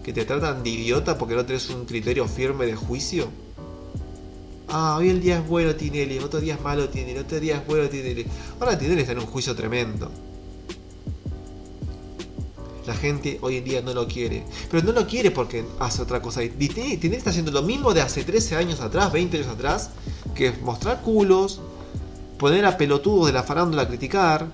¿Que 0.03 0.11
te 0.11 0.25
tratan 0.25 0.63
de 0.63 0.69
idiota 0.69 1.17
porque 1.17 1.35
no 1.35 1.45
tenés 1.45 1.69
un 1.69 1.85
criterio 1.85 2.27
firme 2.27 2.65
de 2.65 2.75
juicio? 2.75 3.29
Ah, 4.67 4.97
hoy 4.97 5.09
el 5.09 5.21
día 5.21 5.37
es 5.37 5.47
bueno 5.47 5.75
Tinelli, 5.75 6.19
otro 6.19 6.39
día 6.41 6.55
es 6.55 6.61
malo 6.61 6.89
Tinelli, 6.89 7.19
otro 7.19 7.39
día 7.39 7.57
es 7.57 7.67
bueno 7.67 7.87
Tinelli. 7.87 8.25
Ahora 8.59 8.77
Tinelli 8.77 9.01
está 9.01 9.13
en 9.13 9.19
un 9.19 9.25
juicio 9.27 9.55
tremendo. 9.55 10.11
La 12.87 12.93
gente 12.93 13.39
hoy 13.41 13.57
en 13.57 13.63
día 13.63 13.81
no 13.81 13.93
lo 13.93 14.07
quiere. 14.07 14.45
Pero 14.69 14.83
no 14.83 14.91
lo 14.91 15.07
quiere 15.07 15.31
porque 15.31 15.65
hace 15.79 16.01
otra 16.01 16.21
cosa. 16.21 16.41
Tinelli 16.41 17.15
está 17.15 17.31
haciendo 17.31 17.51
lo 17.51 17.63
mismo 17.63 17.93
de 17.93 18.01
hace 18.01 18.23
13 18.23 18.55
años 18.55 18.81
atrás, 18.81 19.11
20 19.11 19.37
años 19.37 19.49
atrás, 19.49 19.89
que 20.35 20.47
es 20.47 20.61
mostrar 20.61 21.01
culos, 21.01 21.61
poner 22.37 22.65
a 22.65 22.77
pelotudos 22.77 23.27
de 23.27 23.33
la 23.33 23.43
farándula 23.43 23.83
a 23.83 23.87
criticar, 23.87 24.47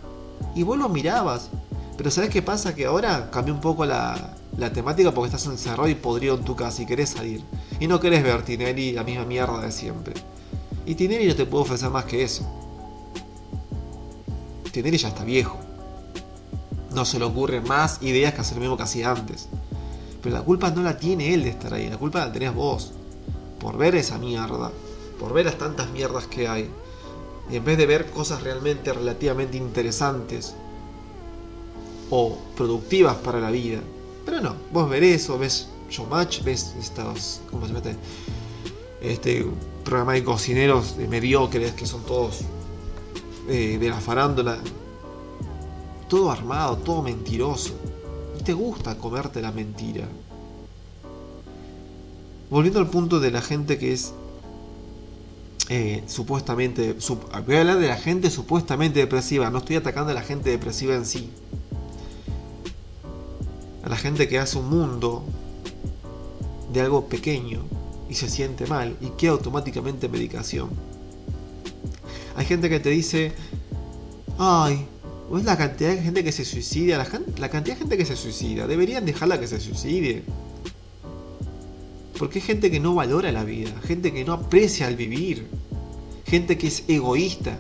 y 0.56 0.64
vos 0.64 0.78
lo 0.78 0.90
mirabas. 0.90 1.50
Pero 1.98 2.10
¿sabes 2.10 2.30
qué 2.30 2.42
pasa? 2.42 2.74
Que 2.74 2.86
ahora 2.86 3.30
cambió 3.32 3.54
un 3.54 3.62
poco 3.62 3.86
la, 3.86 4.36
la 4.58 4.72
temática 4.72 5.14
porque 5.14 5.28
estás 5.28 5.46
encerrado 5.46 5.88
y 5.88 5.96
podrido 5.96 6.36
en 6.36 6.44
tu 6.44 6.56
casa 6.56 6.82
y 6.82 6.86
querés 6.86 7.10
salir. 7.10 7.44
Y 7.80 7.88
no 7.88 8.00
querés 8.00 8.24
ver 8.24 8.44
Tinelli 8.44 8.92
la 8.94 9.04
misma 9.04 9.26
mierda 9.26 9.60
de 9.60 9.72
siempre. 9.72 10.14
Y 10.86 10.96
Tinelli 10.96 11.28
no 11.28 11.36
te 11.36 11.46
puede 11.46 11.64
ofrecer 11.64 11.90
más 11.90 12.06
que 12.06 12.24
eso. 12.24 12.48
Tinelli 14.72 14.98
ya 14.98 15.10
está 15.10 15.24
viejo. 15.24 15.60
No 16.94 17.06
se 17.06 17.20
le 17.20 17.26
ocurren 17.26 17.64
más 17.64 18.02
ideas 18.02 18.34
que 18.34 18.42
hacer 18.42 18.56
lo 18.56 18.62
mismo 18.62 18.78
que 18.78 18.84
hacía 18.84 19.12
antes. 19.12 19.48
Pero 20.22 20.36
la 20.36 20.44
culpa 20.44 20.70
no 20.72 20.84
la 20.84 20.98
tiene 20.98 21.34
él 21.34 21.44
de 21.44 21.50
estar 21.50 21.74
ahí, 21.74 21.90
la 21.90 21.98
culpa 21.98 22.26
la 22.26 22.32
tenés 22.32 22.54
vos. 22.54 22.92
Por 23.60 23.78
ver 23.78 23.96
esa 23.96 24.18
mierda. 24.18 24.72
Por 25.20 25.34
ver 25.34 25.46
las 25.46 25.58
tantas 25.58 25.90
mierdas 25.92 26.28
que 26.28 26.48
hay. 26.48 26.70
Y 27.50 27.56
en 27.56 27.66
vez 27.66 27.78
de 27.78 27.86
ver 27.86 28.10
cosas 28.12 28.44
realmente 28.44 28.94
relativamente 28.94 29.58
interesantes 29.58 30.56
o 32.10 32.38
productivas 32.56 33.16
para 33.18 33.40
la 33.40 33.52
vida, 33.52 33.80
pero 34.26 34.42
no, 34.42 34.56
vos 34.72 34.90
ver 34.90 35.04
eso, 35.04 35.38
ves 35.38 35.68
Showmatch, 35.90 36.44
ves 36.44 36.76
estos, 36.80 37.42
¿cómo 37.50 37.66
se 37.66 37.74
mete? 37.74 37.96
Este 39.02 39.48
programa 39.84 40.14
de 40.14 40.24
cocineros 40.24 40.96
mediocres 40.98 41.72
que 41.74 41.88
son 41.88 42.04
todos 42.04 42.42
eh, 43.50 43.78
de 43.80 43.90
la 43.90 44.00
farándula. 44.00 44.60
Todo 46.12 46.30
armado, 46.30 46.78
todo 46.78 47.02
mentiroso. 47.02 47.74
Y 48.40 48.44
te 48.44 48.52
gusta 48.54 48.98
comerte 48.98 49.42
la 49.42 49.52
mentira. 49.52 50.08
Volviendo 52.50 52.80
al 52.80 52.90
punto 52.90 53.22
de 53.22 53.32
la 53.32 53.42
gente 53.42 53.80
que 53.80 53.94
es 53.94 54.14
eh, 55.70 56.04
supuestamente... 56.08 56.98
voy 57.48 57.56
a 57.56 57.62
hablar 57.62 57.80
de 57.80 57.88
la 57.88 57.96
gente 57.96 58.30
supuestamente 58.30 59.00
depresiva. 59.00 59.50
No 59.50 59.60
estoy 59.60 59.78
atacando 59.78 60.12
a 60.12 60.14
la 60.14 60.22
gente 60.22 60.50
depresiva 60.50 60.96
en 60.96 61.06
sí 61.06 61.32
a 63.84 63.90
la 63.90 63.98
gente 63.98 64.28
que 64.28 64.40
hace 64.40 64.58
un 64.58 64.70
mundo 64.70 65.24
de 66.72 66.82
algo 66.82 67.08
pequeño 67.08 67.62
y 68.10 68.14
se 68.14 68.30
siente 68.30 68.68
mal 68.68 68.96
y 69.02 69.08
queda 69.12 69.32
automáticamente 69.32 70.08
medicación. 70.08 70.70
Hay 72.36 72.46
gente 72.46 72.70
que 72.70 72.80
te 72.80 72.90
dice, 72.90 73.34
ay, 74.38 74.86
¿ves 75.32 75.46
la 75.46 75.58
cantidad 75.58 75.92
de 75.92 76.02
gente 76.02 76.24
que 76.24 76.32
se 76.32 76.46
suicida? 76.46 76.98
La, 76.98 77.08
la 77.38 77.50
cantidad 77.50 77.76
de 77.76 77.80
gente 77.80 77.98
que 77.98 78.06
se 78.06 78.16
suicida, 78.16 78.68
deberían 78.68 79.06
dejarla 79.06 79.40
que 79.40 79.48
se 79.48 79.60
suicide. 79.60 80.24
Porque 82.18 82.40
hay 82.40 82.46
gente 82.46 82.70
que 82.70 82.80
no 82.80 82.94
valora 82.94 83.32
la 83.32 83.44
vida, 83.44 83.72
gente 83.84 84.14
que 84.14 84.24
no 84.24 84.34
aprecia 84.34 84.88
el 84.88 84.96
vivir, 84.96 85.48
gente 86.26 86.58
que 86.58 86.68
es 86.68 86.84
egoísta, 86.88 87.58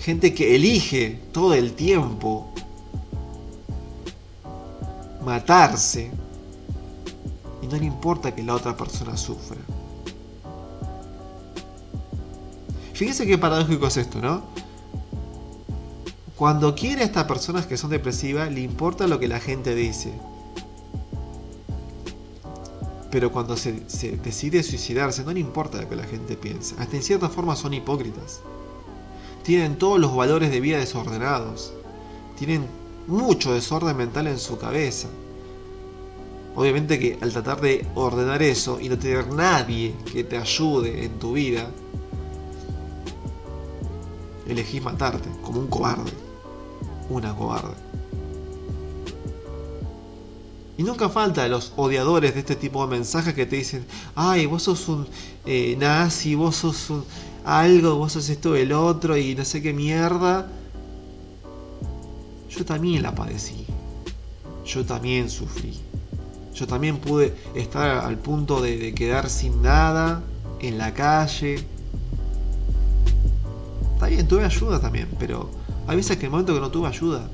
gente 0.00 0.34
que 0.34 0.56
elige 0.56 1.20
todo 1.32 1.54
el 1.54 1.74
tiempo 1.74 2.52
matarse 5.24 6.10
y 7.62 7.66
no 7.66 7.76
le 7.76 7.84
importa 7.84 8.34
que 8.34 8.42
la 8.42 8.54
otra 8.54 8.76
persona 8.76 9.16
sufra. 9.16 9.58
Fíjense 12.92 13.26
qué 13.26 13.38
paradójico 13.38 13.86
es 13.86 13.96
esto, 13.96 14.20
¿no? 14.20 14.42
Cuando 16.42 16.74
quiere 16.74 17.02
a 17.02 17.04
estas 17.04 17.26
personas 17.26 17.68
que 17.68 17.76
son 17.76 17.90
depresivas, 17.90 18.50
le 18.50 18.62
importa 18.62 19.06
lo 19.06 19.20
que 19.20 19.28
la 19.28 19.38
gente 19.38 19.76
dice. 19.76 20.12
Pero 23.12 23.30
cuando 23.30 23.56
se, 23.56 23.84
decide 24.24 24.64
suicidarse, 24.64 25.22
no 25.22 25.32
le 25.32 25.38
importa 25.38 25.80
lo 25.80 25.88
que 25.88 25.94
la 25.94 26.02
gente 26.02 26.36
piensa. 26.36 26.74
Hasta 26.80 26.96
en 26.96 27.04
cierta 27.04 27.28
forma 27.28 27.54
son 27.54 27.74
hipócritas. 27.74 28.40
Tienen 29.44 29.78
todos 29.78 30.00
los 30.00 30.16
valores 30.16 30.50
de 30.50 30.58
vida 30.58 30.78
desordenados. 30.78 31.74
Tienen 32.36 32.66
mucho 33.06 33.54
desorden 33.54 33.96
mental 33.96 34.26
en 34.26 34.40
su 34.40 34.58
cabeza. 34.58 35.06
Obviamente 36.56 36.98
que 36.98 37.18
al 37.20 37.30
tratar 37.30 37.60
de 37.60 37.86
ordenar 37.94 38.42
eso 38.42 38.80
y 38.80 38.88
no 38.88 38.98
tener 38.98 39.32
nadie 39.32 39.94
que 40.12 40.24
te 40.24 40.38
ayude 40.38 41.04
en 41.04 41.20
tu 41.20 41.34
vida, 41.34 41.70
elegís 44.48 44.82
matarte 44.82 45.28
como 45.44 45.60
un 45.60 45.68
cobarde. 45.68 46.31
Una 47.12 47.34
cobarde. 47.34 47.74
Y 50.78 50.82
nunca 50.82 51.10
falta 51.10 51.46
los 51.48 51.74
odiadores 51.76 52.32
de 52.32 52.40
este 52.40 52.56
tipo 52.56 52.82
de 52.86 52.96
mensajes 52.96 53.34
que 53.34 53.44
te 53.44 53.56
dicen, 53.56 53.84
ay, 54.14 54.46
vos 54.46 54.62
sos 54.62 54.88
un 54.88 55.06
eh, 55.44 55.76
nazi, 55.78 56.34
vos 56.34 56.56
sos 56.56 56.88
un 56.88 57.04
algo, 57.44 57.96
vos 57.96 58.12
sos 58.12 58.30
esto, 58.30 58.56
el 58.56 58.72
otro 58.72 59.16
y 59.18 59.34
no 59.34 59.44
sé 59.44 59.60
qué 59.60 59.74
mierda. 59.74 60.50
Yo 62.48 62.64
también 62.64 63.02
la 63.02 63.14
padecí. 63.14 63.66
Yo 64.64 64.86
también 64.86 65.28
sufrí. 65.28 65.78
Yo 66.54 66.66
también 66.66 66.96
pude 66.96 67.34
estar 67.54 68.04
al 68.06 68.16
punto 68.16 68.62
de, 68.62 68.94
quedar 68.94 69.28
sin 69.28 69.60
nada, 69.60 70.22
en 70.60 70.78
la 70.78 70.94
calle. 70.94 71.66
Está 73.94 74.06
bien, 74.06 74.26
tuve 74.26 74.44
ayuda 74.46 74.80
también, 74.80 75.08
pero 75.18 75.50
hay 75.86 75.96
veces 75.96 76.16
que 76.16 76.26
el 76.26 76.30
momento 76.30 76.54
que 76.54 76.60
no 76.60 76.70
tuve 76.70 76.88
ayuda, 76.88 77.28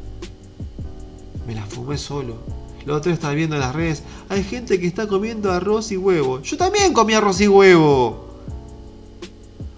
me 1.47 1.55
la 1.55 1.64
fumé 1.67 1.97
solo. 1.99 2.37
Lo 2.85 2.97
otro 2.97 3.12
estaba 3.12 3.35
viendo 3.35 3.55
en 3.57 3.61
las 3.61 3.75
redes, 3.75 4.02
hay 4.28 4.43
gente 4.43 4.81
que 4.81 4.87
está 4.87 5.07
comiendo 5.07 5.52
arroz 5.52 5.93
y 5.93 5.97
huevo. 5.97 6.40
Yo 6.40 6.57
también 6.57 6.93
comí 6.93 7.14
arroz 7.14 7.40
y 7.40 7.49
huevo. 7.49 8.28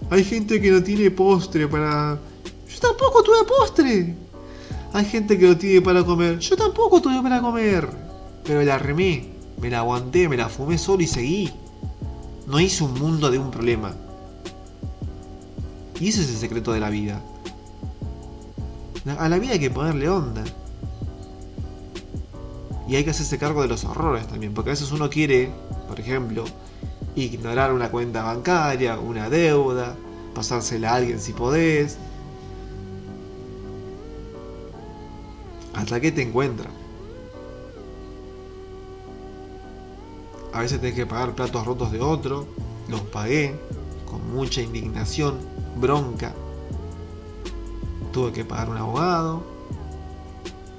Hay 0.09 0.23
gente 0.23 0.61
que 0.61 0.71
no 0.71 0.83
tiene 0.83 1.11
postre 1.11 1.67
para... 1.67 2.19
Yo 2.69 2.79
tampoco 2.79 3.23
tuve 3.23 3.45
postre. 3.45 4.15
Hay 4.93 5.05
gente 5.05 5.37
que 5.37 5.47
lo 5.47 5.57
tiene 5.57 5.81
para 5.81 6.03
comer. 6.03 6.39
Yo 6.39 6.57
tampoco 6.57 7.01
tuve 7.01 7.21
para 7.21 7.41
comer. 7.41 7.87
Pero 8.43 8.61
la 8.63 8.77
remé, 8.77 9.29
me 9.61 9.69
la 9.69 9.79
aguanté, 9.79 10.27
me 10.27 10.37
la 10.37 10.49
fumé 10.49 10.77
solo 10.77 11.01
y 11.01 11.07
seguí. 11.07 11.49
No 12.47 12.59
hice 12.59 12.83
un 12.83 12.93
mundo 12.99 13.31
de 13.31 13.39
un 13.39 13.51
problema. 13.51 13.93
Y 15.99 16.09
ese 16.09 16.21
es 16.21 16.29
el 16.29 16.37
secreto 16.37 16.73
de 16.73 16.79
la 16.79 16.89
vida. 16.89 17.21
A 19.05 19.29
la 19.29 19.39
vida 19.39 19.53
hay 19.53 19.59
que 19.59 19.71
ponerle 19.71 20.09
onda. 20.09 20.43
Y 22.87 22.95
hay 22.95 23.03
que 23.03 23.11
hacerse 23.11 23.37
cargo 23.37 23.61
de 23.61 23.67
los 23.67 23.83
horrores 23.85 24.27
también, 24.27 24.53
porque 24.53 24.69
a 24.69 24.73
veces 24.73 24.91
uno 24.91 25.09
quiere, 25.09 25.51
por 25.87 25.99
ejemplo, 25.99 26.43
ignorar 27.15 27.73
una 27.73 27.89
cuenta 27.89 28.23
bancaria, 28.23 28.99
una 28.99 29.29
deuda, 29.29 29.95
pasársela 30.35 30.91
a 30.91 30.95
alguien 30.95 31.19
si 31.19 31.33
podés. 31.33 31.97
Hasta 35.73 35.99
que 35.99 36.11
te 36.11 36.21
encuentran. 36.21 36.71
A 40.53 40.61
veces 40.61 40.79
tenés 40.79 40.95
que 40.95 41.05
pagar 41.05 41.33
platos 41.33 41.65
rotos 41.65 41.91
de 41.91 42.01
otro. 42.01 42.45
Los 42.87 43.01
pagué 43.01 43.55
con 44.05 44.33
mucha 44.33 44.61
indignación, 44.61 45.39
bronca. 45.77 46.33
Tuve 48.11 48.31
que 48.31 48.45
pagar 48.45 48.69
un 48.69 48.77
abogado. 48.77 49.43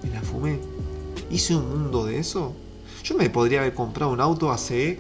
Y 0.03 0.09
la 0.09 0.21
fumé. 0.23 0.59
Hice 1.31 1.57
un 1.57 1.69
mundo 1.69 2.05
de 2.05 2.19
eso. 2.19 2.53
Yo 3.05 3.17
me 3.17 3.31
podría 3.31 3.61
haber 3.61 3.75
comprado 3.75 4.13
un 4.13 4.21
auto 4.21 4.51
hace 4.51 4.99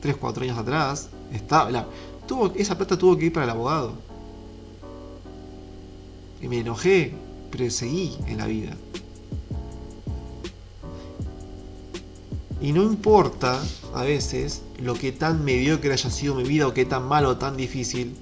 3, 0.00 0.16
4 0.16 0.44
años 0.44 0.58
atrás. 0.58 1.10
Estaba, 1.32 1.86
tuvo, 2.26 2.52
esa 2.56 2.76
plata 2.76 2.96
tuvo 2.96 3.16
que 3.16 3.26
ir 3.26 3.32
para 3.32 3.44
el 3.44 3.50
abogado. 3.50 3.92
Y 6.40 6.48
me 6.48 6.60
enojé, 6.60 7.14
pero 7.50 7.70
seguí 7.70 8.16
en 8.26 8.38
la 8.38 8.46
vida. 8.46 8.76
Y 12.60 12.72
no 12.72 12.82
importa 12.82 13.62
a 13.94 14.02
veces 14.02 14.62
lo 14.82 14.94
que 14.94 15.12
tan 15.12 15.44
mediocre 15.44 15.92
haya 15.92 16.10
sido 16.10 16.34
mi 16.34 16.44
vida 16.44 16.66
o 16.66 16.74
que 16.74 16.84
tan 16.84 17.06
malo 17.06 17.30
o 17.30 17.36
tan 17.36 17.56
difícil. 17.56 18.16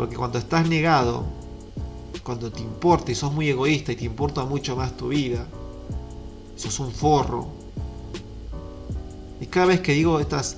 Porque 0.00 0.16
cuando 0.16 0.38
estás 0.38 0.66
negado, 0.66 1.26
cuando 2.22 2.50
te 2.50 2.62
importa 2.62 3.12
y 3.12 3.14
sos 3.14 3.34
muy 3.34 3.50
egoísta 3.50 3.92
y 3.92 3.96
te 3.96 4.06
importa 4.06 4.46
mucho 4.46 4.74
más 4.74 4.96
tu 4.96 5.08
vida, 5.08 5.46
sos 6.56 6.80
un 6.80 6.90
forro. 6.90 7.48
Y 9.42 9.44
cada 9.44 9.66
vez 9.66 9.80
que 9.82 9.92
digo 9.92 10.18
estas, 10.18 10.56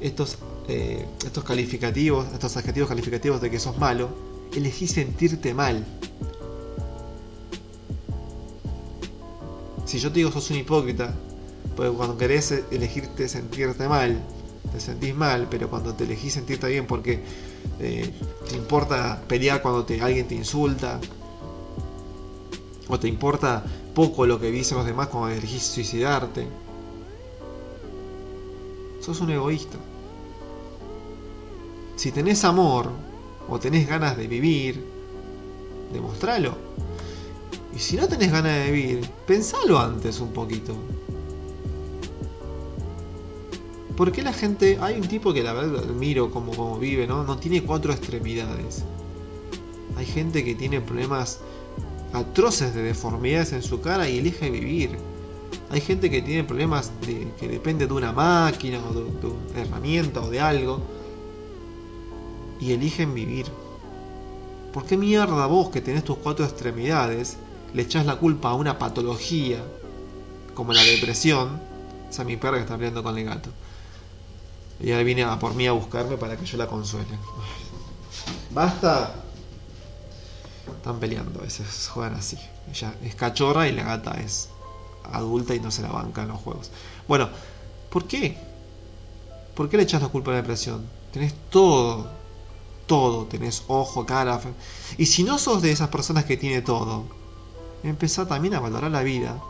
estos, 0.00 0.38
eh, 0.68 1.06
estos 1.22 1.44
calificativos, 1.44 2.32
estos 2.32 2.56
adjetivos 2.56 2.88
calificativos 2.88 3.42
de 3.42 3.50
que 3.50 3.60
sos 3.60 3.76
malo, 3.76 4.08
elegí 4.56 4.86
sentirte 4.86 5.52
mal. 5.52 5.84
Si 9.84 9.98
yo 9.98 10.10
te 10.10 10.20
digo 10.20 10.32
sos 10.32 10.48
un 10.48 10.56
hipócrita, 10.56 11.14
porque 11.76 11.94
cuando 11.94 12.16
querés 12.16 12.54
elegirte 12.70 13.28
sentirte 13.28 13.86
mal, 13.86 14.18
te 14.72 14.80
sentís 14.80 15.14
mal, 15.14 15.46
pero 15.50 15.68
cuando 15.68 15.94
te 15.94 16.04
elegís 16.04 16.34
sentirte 16.34 16.68
bien 16.68 16.86
porque 16.86 17.22
eh, 17.80 18.12
te 18.48 18.56
importa 18.56 19.22
pelear 19.26 19.62
cuando 19.62 19.84
te, 19.84 20.00
alguien 20.00 20.26
te 20.26 20.34
insulta, 20.34 21.00
o 22.88 22.98
te 22.98 23.08
importa 23.08 23.64
poco 23.94 24.26
lo 24.26 24.40
que 24.40 24.50
dicen 24.50 24.78
los 24.78 24.86
demás 24.86 25.08
cuando 25.08 25.28
elegís 25.28 25.62
suicidarte, 25.62 26.46
sos 29.00 29.20
un 29.20 29.30
egoísta. 29.30 29.78
Si 31.96 32.12
tenés 32.12 32.44
amor 32.44 32.90
o 33.48 33.58
tenés 33.58 33.88
ganas 33.88 34.16
de 34.16 34.26
vivir, 34.26 34.84
demostralo. 35.92 36.54
Y 37.74 37.78
si 37.78 37.96
no 37.96 38.08
tenés 38.08 38.30
ganas 38.30 38.54
de 38.54 38.70
vivir, 38.70 39.10
pensalo 39.26 39.78
antes 39.78 40.20
un 40.20 40.32
poquito. 40.32 40.74
¿Por 43.98 44.12
qué 44.12 44.22
la 44.22 44.32
gente.? 44.32 44.78
Hay 44.80 44.94
un 44.94 45.08
tipo 45.08 45.34
que 45.34 45.42
la 45.42 45.52
verdad 45.52 45.82
admiro 45.82 46.30
como, 46.30 46.52
como 46.52 46.78
vive, 46.78 47.08
¿no? 47.08 47.24
No 47.24 47.36
tiene 47.36 47.64
cuatro 47.64 47.92
extremidades. 47.92 48.84
Hay 49.96 50.06
gente 50.06 50.44
que 50.44 50.54
tiene 50.54 50.80
problemas 50.80 51.40
atroces 52.12 52.76
de 52.76 52.82
deformidades 52.84 53.52
en 53.54 53.62
su 53.64 53.80
cara 53.80 54.08
y 54.08 54.18
elige 54.18 54.50
vivir. 54.50 54.90
Hay 55.70 55.80
gente 55.80 56.10
que 56.10 56.22
tiene 56.22 56.44
problemas 56.44 56.92
que 57.40 57.48
depende 57.48 57.88
de 57.88 57.92
una 57.92 58.12
máquina 58.12 58.80
o 58.88 58.94
de, 58.94 59.02
una 59.02 59.60
herramienta 59.60 60.20
o 60.20 60.30
de 60.30 60.38
algo 60.38 60.80
y 62.60 62.70
eligen 62.70 63.14
vivir. 63.14 63.46
¿Por 64.72 64.84
qué 64.84 64.96
mierda 64.96 65.44
vos 65.46 65.70
que 65.70 65.80
tenés 65.80 66.04
tus 66.04 66.18
cuatro 66.18 66.44
extremidades 66.44 67.36
le 67.74 67.82
echás 67.82 68.06
la 68.06 68.14
culpa 68.14 68.50
a 68.50 68.54
una 68.54 68.78
patología 68.78 69.58
como 70.54 70.72
la 70.72 70.84
depresión. 70.84 71.60
Esa 72.08 72.22
es 72.22 72.28
mi 72.28 72.36
perra 72.36 72.58
que 72.58 72.62
está 72.62 72.76
peleando 72.76 73.02
con 73.02 73.18
el 73.18 73.24
gato. 73.24 73.50
Y 74.80 74.92
ahora 74.92 75.02
viene 75.02 75.24
a 75.24 75.38
por 75.38 75.54
mí 75.54 75.66
a 75.66 75.72
buscarme 75.72 76.16
para 76.16 76.36
que 76.36 76.46
yo 76.46 76.56
la 76.56 76.66
consuele. 76.66 77.18
Basta. 78.50 79.14
Están 80.76 81.00
peleando, 81.00 81.40
a 81.40 81.44
veces 81.44 81.88
juegan 81.92 82.14
así. 82.14 82.38
Ella 82.70 82.94
es 83.02 83.14
cachorra 83.14 83.68
y 83.68 83.72
la 83.72 83.84
gata 83.84 84.12
es 84.20 84.48
adulta 85.12 85.54
y 85.54 85.60
no 85.60 85.70
se 85.70 85.82
la 85.82 85.88
banca 85.88 86.22
en 86.22 86.28
los 86.28 86.40
juegos. 86.40 86.70
Bueno, 87.06 87.28
¿por 87.90 88.06
qué? 88.06 88.36
¿Por 89.54 89.68
qué 89.68 89.76
le 89.76 89.82
echas 89.82 90.02
la 90.02 90.08
culpa 90.08 90.30
a 90.30 90.34
la 90.34 90.40
depresión? 90.42 90.86
Tenés 91.12 91.34
todo. 91.50 92.10
Todo. 92.86 93.24
Tenés 93.26 93.64
ojo, 93.66 94.06
cara. 94.06 94.40
Y 94.96 95.06
si 95.06 95.24
no 95.24 95.38
sos 95.38 95.62
de 95.62 95.72
esas 95.72 95.88
personas 95.88 96.24
que 96.24 96.36
tiene 96.36 96.62
todo, 96.62 97.06
empezar 97.82 98.26
también 98.26 98.54
a 98.54 98.60
valorar 98.60 98.90
la 98.90 99.02
vida. 99.02 99.40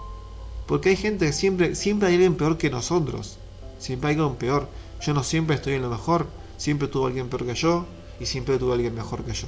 Porque 0.66 0.90
hay 0.90 0.96
gente, 0.96 1.32
siempre, 1.32 1.74
siempre 1.74 2.08
hay 2.08 2.14
alguien 2.14 2.36
peor 2.36 2.56
que 2.56 2.70
nosotros. 2.70 3.38
Siempre 3.78 4.10
hay 4.10 4.16
alguien 4.16 4.36
peor. 4.36 4.68
Yo 5.00 5.14
no 5.14 5.22
siempre 5.22 5.56
estoy 5.56 5.74
en 5.74 5.82
lo 5.82 5.90
mejor. 5.90 6.26
Siempre 6.56 6.88
tuvo 6.88 7.06
alguien 7.06 7.28
peor 7.28 7.46
que 7.46 7.54
yo 7.54 7.86
y 8.18 8.26
siempre 8.26 8.58
tuvo 8.58 8.72
alguien 8.72 8.94
mejor 8.94 9.24
que 9.24 9.32
yo. 9.32 9.46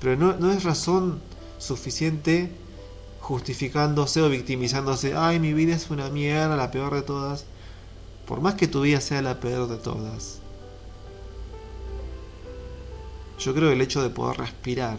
Pero 0.00 0.16
no, 0.16 0.36
no 0.36 0.50
es 0.50 0.64
razón 0.64 1.20
suficiente 1.58 2.50
justificándose 3.20 4.22
o 4.22 4.28
victimizándose. 4.28 5.14
Ay, 5.16 5.38
mi 5.38 5.52
vida 5.52 5.74
es 5.74 5.90
una 5.90 6.08
mierda, 6.10 6.56
la 6.56 6.70
peor 6.70 6.94
de 6.94 7.02
todas. 7.02 7.44
Por 8.26 8.40
más 8.40 8.54
que 8.54 8.66
tu 8.66 8.82
vida 8.82 9.00
sea 9.00 9.22
la 9.22 9.38
peor 9.38 9.68
de 9.68 9.76
todas. 9.76 10.40
Yo 13.38 13.54
creo 13.54 13.68
que 13.68 13.74
el 13.74 13.80
hecho 13.80 14.02
de 14.02 14.10
poder 14.10 14.38
respirar, 14.38 14.98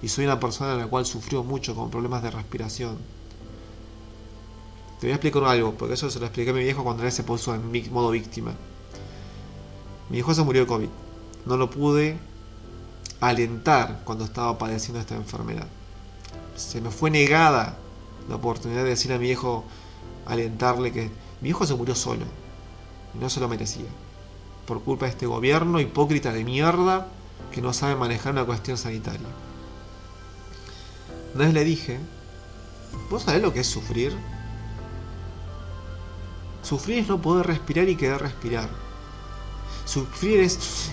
y 0.00 0.08
soy 0.08 0.24
una 0.26 0.38
persona 0.38 0.74
en 0.74 0.78
la 0.78 0.86
cual 0.86 1.06
sufrió 1.06 1.42
mucho 1.42 1.74
con 1.74 1.90
problemas 1.90 2.22
de 2.22 2.30
respiración, 2.30 2.98
te 5.00 5.08
voy 5.08 5.12
a 5.12 5.16
explicar 5.16 5.44
algo, 5.44 5.74
porque 5.74 5.94
eso 5.94 6.08
se 6.08 6.20
lo 6.20 6.26
expliqué 6.26 6.50
a 6.50 6.54
mi 6.54 6.62
viejo 6.62 6.84
cuando 6.84 7.02
él 7.02 7.10
se 7.10 7.24
puso 7.24 7.54
en 7.54 7.92
modo 7.92 8.10
víctima. 8.10 8.54
Mi 10.12 10.18
hijo 10.18 10.34
se 10.34 10.42
murió 10.42 10.60
de 10.60 10.66
COVID. 10.66 10.88
No 11.46 11.56
lo 11.56 11.70
pude 11.70 12.18
alentar 13.20 14.02
cuando 14.04 14.24
estaba 14.24 14.58
padeciendo 14.58 15.00
esta 15.00 15.14
enfermedad. 15.14 15.66
Se 16.54 16.82
me 16.82 16.90
fue 16.90 17.10
negada 17.10 17.78
la 18.28 18.34
oportunidad 18.34 18.82
de 18.84 18.90
decir 18.90 19.10
a 19.14 19.18
mi 19.18 19.30
hijo, 19.30 19.64
alentarle 20.26 20.92
que 20.92 21.10
mi 21.40 21.48
hijo 21.48 21.64
se 21.64 21.74
murió 21.74 21.94
solo. 21.94 22.26
No 23.18 23.30
se 23.30 23.40
lo 23.40 23.48
merecía. 23.48 23.86
Por 24.66 24.82
culpa 24.82 25.06
de 25.06 25.12
este 25.12 25.24
gobierno 25.24 25.80
hipócrita 25.80 26.30
de 26.30 26.44
mierda 26.44 27.06
que 27.50 27.62
no 27.62 27.72
sabe 27.72 27.96
manejar 27.96 28.34
una 28.34 28.44
cuestión 28.44 28.76
sanitaria. 28.76 29.28
Una 31.34 31.46
vez 31.46 31.54
le 31.54 31.64
dije, 31.64 31.98
¿vos 33.08 33.22
sabés 33.22 33.40
lo 33.40 33.54
que 33.54 33.60
es 33.60 33.66
sufrir? 33.66 34.14
Sufrir 36.62 36.98
es 36.98 37.08
no 37.08 37.22
poder 37.22 37.46
respirar 37.46 37.88
y 37.88 37.96
querer 37.96 38.20
respirar. 38.20 38.81
Sufrir 39.84 40.40
es 40.40 40.92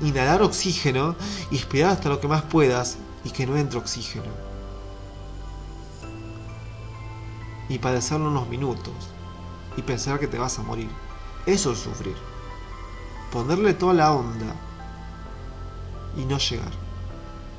inhalar 0.00 0.42
oxígeno 0.42 1.16
y 1.50 1.56
esperar 1.56 1.90
hasta 1.90 2.08
lo 2.08 2.20
que 2.20 2.28
más 2.28 2.42
puedas 2.42 2.96
y 3.24 3.30
que 3.30 3.46
no 3.46 3.56
entre 3.56 3.78
oxígeno. 3.78 4.30
Y 7.68 7.78
padecerlo 7.78 8.28
unos 8.28 8.48
minutos 8.48 8.94
y 9.76 9.82
pensar 9.82 10.20
que 10.20 10.28
te 10.28 10.38
vas 10.38 10.58
a 10.58 10.62
morir. 10.62 10.90
Eso 11.46 11.72
es 11.72 11.78
sufrir. 11.78 12.16
Ponerle 13.32 13.74
toda 13.74 13.94
la 13.94 14.12
onda 14.12 14.54
y 16.16 16.24
no 16.24 16.38
llegar. 16.38 16.72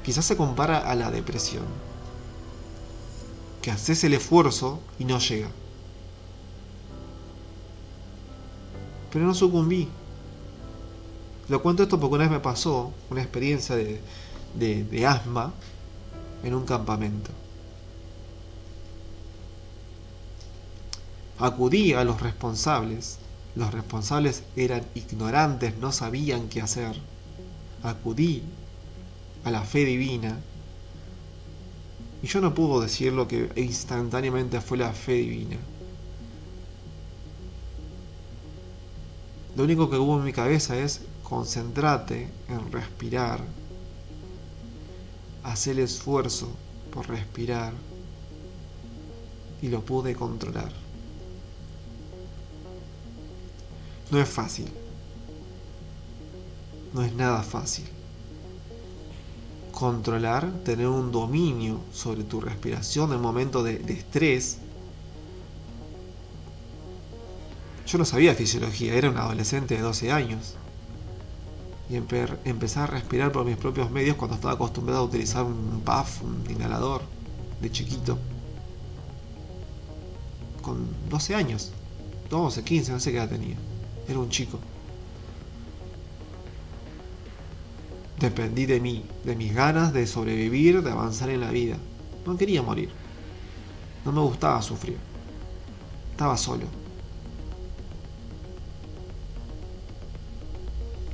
Quizás 0.03 0.25
se 0.25 0.37
compara 0.37 0.77
a 0.77 0.95
la 0.95 1.11
depresión. 1.11 1.65
Que 3.61 3.71
haces 3.71 4.03
el 4.03 4.13
esfuerzo 4.13 4.79
y 4.99 5.05
no 5.05 5.19
llega. 5.19 5.49
pero 9.15 9.27
no 9.27 9.33
sucumbí. 9.33 9.87
Lo 11.47 11.61
cuento 11.61 11.83
esto 11.83 11.99
porque 11.99 12.15
una 12.15 12.23
vez 12.23 12.31
me 12.31 12.39
pasó 12.39 12.91
una 13.09 13.21
experiencia 13.21 13.75
de, 13.75 15.05
asma 15.05 15.53
en 16.43 16.55
un 16.55 16.65
campamento. 16.65 17.29
Acudí 21.37 21.93
a 21.93 22.03
los 22.03 22.21
responsables. 22.21 23.19
Los 23.55 23.73
responsables 23.73 24.43
eran 24.55 24.85
ignorantes, 24.95 25.77
no 25.77 25.91
sabían 25.91 26.49
qué 26.49 26.61
hacer. 26.61 26.95
Acudí 27.83 28.43
a 29.43 29.51
la 29.51 29.61
fe 29.61 29.85
divina. 29.85 30.39
Y 32.23 32.27
yo 32.27 32.41
no 32.41 32.55
puedo 32.55 32.81
decir 32.81 33.13
lo 33.13 33.27
que 33.27 33.51
instantáneamente 33.55 34.61
fue 34.61 34.77
la 34.77 34.91
fe 34.93 35.13
divina. 35.13 35.57
Lo 39.55 39.63
único 39.63 39.89
que 39.89 39.97
hubo 39.97 40.17
en 40.17 40.25
mi 40.25 40.33
cabeza 40.33 40.77
es 40.77 41.01
concentrate 41.27 42.29
en 42.47 42.71
respirar, 42.71 43.41
hacer 45.43 45.77
el 45.77 45.85
esfuerzo 45.85 46.49
por 46.91 47.09
respirar 47.09 47.73
y 49.61 49.69
lo 49.69 49.83
pude 49.83 50.15
controlar. 50.15 50.71
No 54.11 54.21
es 54.21 54.29
fácil. 54.29 54.71
No 56.93 57.01
es 57.03 57.13
nada 57.13 57.41
fácil. 57.41 57.85
Controlar, 59.71 60.49
tener 60.63 60.87
un 60.87 61.11
dominio 61.11 61.81
sobre 61.91 62.23
tu 62.23 62.39
respiración 62.39 63.11
en 63.11 63.19
momentos 63.19 63.63
de, 63.65 63.79
de 63.79 63.93
estrés 63.93 64.59
Yo 67.87 67.99
no 67.99 68.05
sabía 68.05 68.33
fisiología, 68.33 68.95
era 68.95 69.11
un 69.11 69.17
adolescente 69.17 69.75
de 69.75 69.81
12 69.81 70.11
años. 70.11 70.55
Y 71.89 71.95
empecé 71.97 72.79
a 72.79 72.87
respirar 72.87 73.31
por 73.31 73.45
mis 73.45 73.57
propios 73.57 73.91
medios 73.91 74.15
cuando 74.15 74.35
estaba 74.35 74.55
acostumbrado 74.55 75.01
a 75.01 75.05
utilizar 75.05 75.43
un 75.43 75.81
puff, 75.85 76.23
un 76.23 76.43
inhalador, 76.49 77.03
de 77.61 77.71
chiquito. 77.71 78.17
Con 80.63 80.87
12 81.09 81.35
años, 81.35 81.71
12, 82.29 82.63
15, 82.63 82.91
no 82.91 82.99
sé 82.99 83.11
qué 83.11 83.17
edad 83.17 83.29
tenía. 83.29 83.55
Era 84.07 84.17
un 84.17 84.29
chico. 84.29 84.59
Dependí 88.19 88.65
de 88.65 88.79
mí, 88.79 89.05
de 89.23 89.35
mis 89.35 89.53
ganas 89.53 89.93
de 89.93 90.07
sobrevivir, 90.07 90.81
de 90.81 90.91
avanzar 90.91 91.29
en 91.29 91.41
la 91.41 91.51
vida. 91.51 91.77
No 92.25 92.35
quería 92.35 92.63
morir. 92.63 92.89
No 94.03 94.11
me 94.11 94.21
gustaba 94.21 94.61
sufrir. 94.63 94.97
Estaba 96.11 96.35
solo. 96.37 96.65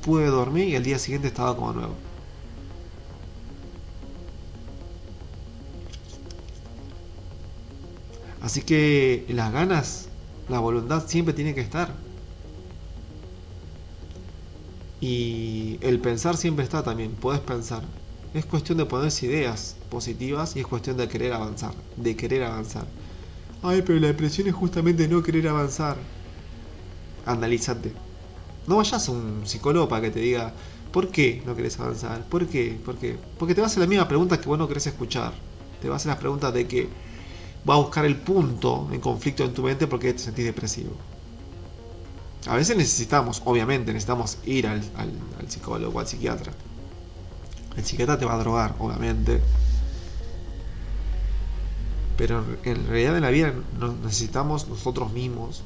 Pude 0.02 0.26
dormir 0.26 0.68
y 0.68 0.74
el 0.74 0.84
día 0.84 0.98
siguiente 0.98 1.28
estaba 1.28 1.56
como 1.56 1.72
nuevo. 1.72 1.94
Así 8.42 8.62
que 8.62 9.24
las 9.28 9.52
ganas, 9.52 10.08
la 10.48 10.58
voluntad 10.58 11.06
siempre 11.06 11.32
tiene 11.32 11.54
que 11.54 11.60
estar. 11.60 11.94
Y 15.00 15.78
el 15.80 16.00
pensar 16.00 16.36
siempre 16.36 16.64
está 16.64 16.82
también, 16.82 17.12
puedes 17.12 17.40
pensar. 17.40 17.82
Es 18.34 18.46
cuestión 18.46 18.78
de 18.78 18.86
ponerse 18.86 19.26
ideas 19.26 19.76
positivas 19.90 20.56
y 20.56 20.60
es 20.60 20.66
cuestión 20.66 20.96
de 20.96 21.08
querer 21.08 21.32
avanzar, 21.32 21.74
de 21.96 22.16
querer 22.16 22.44
avanzar. 22.44 22.86
Ay, 23.62 23.82
pero 23.82 23.98
la 24.00 24.08
depresión 24.08 24.48
es 24.48 24.54
justamente 24.54 25.08
no 25.08 25.22
querer 25.22 25.48
avanzar. 25.48 25.96
Analízate. 27.24 28.11
No 28.66 28.76
vayas 28.76 29.08
a 29.08 29.12
un 29.12 29.42
psicólogo 29.44 29.88
para 29.88 30.02
que 30.02 30.10
te 30.10 30.20
diga, 30.20 30.52
¿por 30.92 31.08
qué 31.08 31.42
no 31.44 31.56
querés 31.56 31.78
avanzar? 31.80 32.24
¿Por 32.24 32.46
qué? 32.46 32.78
¿Por 32.84 32.96
qué? 32.96 33.16
Porque 33.38 33.54
te 33.54 33.60
va 33.60 33.66
a 33.66 33.70
hacer 33.70 33.80
la 33.80 33.88
misma 33.88 34.06
pregunta 34.06 34.40
que 34.40 34.48
vos 34.48 34.58
no 34.58 34.68
querés 34.68 34.86
escuchar. 34.86 35.32
Te 35.80 35.88
va 35.88 35.94
a 35.94 35.96
hacer 35.96 36.10
las 36.10 36.18
preguntas 36.18 36.54
de 36.54 36.66
que 36.66 36.88
va 37.68 37.74
a 37.74 37.78
buscar 37.78 38.04
el 38.04 38.16
punto 38.16 38.88
en 38.92 39.00
conflicto 39.00 39.44
en 39.44 39.54
tu 39.54 39.62
mente 39.62 39.86
porque 39.86 40.12
te 40.12 40.20
sentís 40.20 40.44
depresivo. 40.44 40.92
A 42.46 42.56
veces 42.56 42.76
necesitamos, 42.76 43.42
obviamente, 43.44 43.92
necesitamos 43.92 44.38
ir 44.44 44.66
al, 44.66 44.82
al 44.96 45.50
psicólogo, 45.50 45.98
al 45.98 46.06
psiquiatra. 46.06 46.52
El 47.76 47.84
psiquiatra 47.84 48.18
te 48.18 48.24
va 48.24 48.34
a 48.34 48.38
drogar, 48.38 48.74
obviamente. 48.78 49.40
Pero 52.16 52.44
en 52.64 52.86
realidad 52.86 53.16
en 53.16 53.22
la 53.22 53.30
vida 53.30 53.54
necesitamos 54.04 54.68
nosotros 54.68 55.12
mismos, 55.12 55.62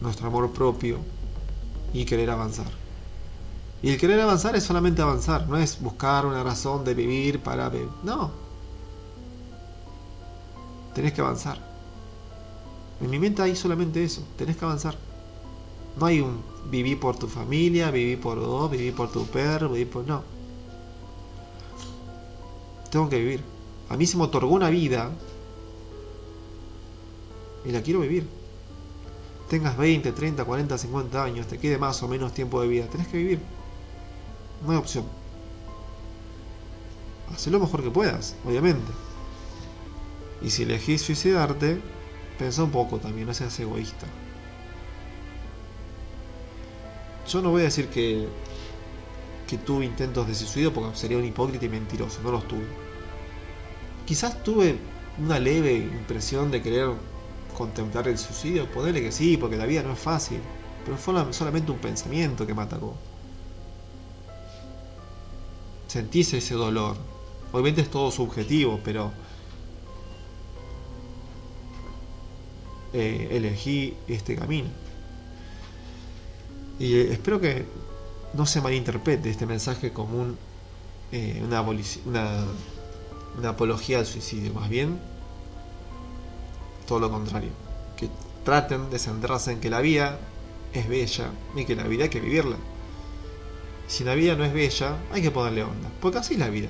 nuestro 0.00 0.26
amor 0.28 0.52
propio, 0.52 0.98
y 1.94 2.04
querer 2.04 2.28
avanzar. 2.28 2.66
Y 3.80 3.90
el 3.90 3.98
querer 3.98 4.20
avanzar 4.20 4.56
es 4.56 4.64
solamente 4.64 5.00
avanzar, 5.00 5.48
no 5.48 5.56
es 5.56 5.80
buscar 5.80 6.26
una 6.26 6.42
razón 6.42 6.84
de 6.84 6.92
vivir 6.92 7.40
para... 7.40 7.70
No. 8.02 8.30
Tenés 10.94 11.12
que 11.12 11.20
avanzar. 11.20 11.58
En 13.00 13.08
mi 13.08 13.18
mente 13.18 13.42
hay 13.42 13.54
solamente 13.54 14.02
eso, 14.02 14.22
tenés 14.36 14.56
que 14.56 14.64
avanzar. 14.64 14.96
No 15.98 16.06
hay 16.06 16.20
un 16.20 16.42
viví 16.70 16.96
por 16.96 17.16
tu 17.16 17.28
familia, 17.28 17.90
viví 17.90 18.16
por 18.16 18.40
vos, 18.40 18.70
viví 18.70 18.90
por 18.90 19.12
tu 19.12 19.26
perro, 19.26 19.68
viví 19.68 19.84
por... 19.84 20.06
No. 20.06 20.22
Tengo 22.90 23.08
que 23.08 23.18
vivir. 23.18 23.44
A 23.88 23.96
mí 23.96 24.06
se 24.06 24.16
me 24.16 24.24
otorgó 24.24 24.52
una 24.52 24.70
vida 24.70 25.10
y 27.64 27.70
la 27.70 27.82
quiero 27.82 28.00
vivir 28.00 28.43
tengas 29.54 29.76
20, 29.76 30.10
30, 30.10 30.44
40, 30.44 30.78
50 30.78 31.22
años, 31.22 31.46
te 31.46 31.58
quede 31.58 31.78
más 31.78 32.02
o 32.02 32.08
menos 32.08 32.34
tiempo 32.34 32.60
de 32.60 32.66
vida, 32.66 32.86
tenés 32.86 33.06
que 33.06 33.18
vivir. 33.18 33.38
No 34.66 34.72
hay 34.72 34.78
opción. 34.78 35.04
Haz 37.32 37.46
lo 37.46 37.60
mejor 37.60 37.84
que 37.84 37.90
puedas, 37.90 38.34
obviamente. 38.44 38.90
Y 40.42 40.50
si 40.50 40.64
elegís 40.64 41.02
suicidarte, 41.02 41.80
pensá 42.36 42.64
un 42.64 42.72
poco 42.72 42.98
también, 42.98 43.28
no 43.28 43.34
seas 43.34 43.58
egoísta. 43.60 44.06
Yo 47.28 47.40
no 47.40 47.50
voy 47.50 47.60
a 47.60 47.66
decir 47.66 47.86
que, 47.90 48.26
que 49.46 49.56
tuve 49.56 49.84
intentos 49.84 50.26
de 50.26 50.34
suicidio 50.34 50.74
porque 50.74 50.96
sería 50.96 51.16
un 51.16 51.24
hipócrita 51.24 51.64
y 51.64 51.68
mentiroso, 51.68 52.20
no 52.24 52.32
los 52.32 52.48
tuve. 52.48 52.66
Quizás 54.04 54.42
tuve 54.42 54.78
una 55.24 55.38
leve 55.38 55.76
impresión 55.76 56.50
de 56.50 56.60
querer 56.60 56.90
contemplar 57.54 58.08
el 58.08 58.18
suicidio? 58.18 58.70
Ponerle 58.70 59.02
que 59.02 59.12
sí, 59.12 59.36
porque 59.36 59.56
la 59.56 59.66
vida 59.66 59.82
no 59.82 59.92
es 59.92 59.98
fácil. 59.98 60.40
pero 60.84 60.98
fue 60.98 61.32
solamente 61.32 61.72
un 61.72 61.78
pensamiento 61.78 62.46
que 62.46 62.54
me 62.54 62.62
atacó. 62.62 62.94
Sentís 65.88 66.34
ese 66.34 66.54
dolor. 66.54 66.96
Obviamente 67.52 67.80
es 67.82 67.90
todo 67.90 68.10
subjetivo, 68.10 68.80
pero 68.84 69.12
eh, 72.92 73.28
elegí 73.30 73.94
este 74.08 74.36
camino. 74.36 74.68
Y 76.78 76.94
eh, 76.94 77.12
espero 77.12 77.40
que 77.40 77.64
no 78.34 78.44
se 78.46 78.60
malinterprete 78.60 79.30
este 79.30 79.46
mensaje 79.46 79.92
como 79.92 80.20
un, 80.20 80.36
eh, 81.12 81.40
una, 81.44 81.62
una, 81.62 82.44
una 83.38 83.48
apología 83.50 84.00
al 84.00 84.06
suicidio, 84.06 84.52
más 84.52 84.68
bien 84.68 85.13
todo 86.86 87.00
lo 87.00 87.10
contrario. 87.10 87.50
Que 87.96 88.08
traten 88.44 88.90
de 88.90 88.98
centrarse 88.98 89.52
en 89.52 89.60
que 89.60 89.70
la 89.70 89.80
vida 89.80 90.18
es 90.72 90.88
bella 90.88 91.30
y 91.54 91.64
que 91.64 91.76
la 91.76 91.84
vida 91.84 92.04
hay 92.04 92.10
que 92.10 92.20
vivirla. 92.20 92.56
Si 93.86 94.04
la 94.04 94.14
vida 94.14 94.34
no 94.34 94.44
es 94.44 94.52
bella, 94.52 94.96
hay 95.12 95.22
que 95.22 95.30
ponerle 95.30 95.62
onda. 95.62 95.90
Porque 96.00 96.18
así 96.18 96.34
es 96.34 96.40
la 96.40 96.48
vida. 96.48 96.68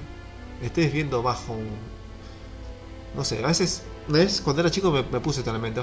Estés 0.62 0.92
viendo 0.92 1.22
bajo 1.22 1.53
un... 1.53 1.68
No 3.16 3.24
sé, 3.24 3.42
a 3.42 3.46
veces... 3.46 3.83
Vez 4.09 4.40
cuando 4.40 4.61
era 4.61 4.70
chico 4.70 4.90
me, 4.90 5.20
puse 5.20 5.42
totalmente... 5.42 5.83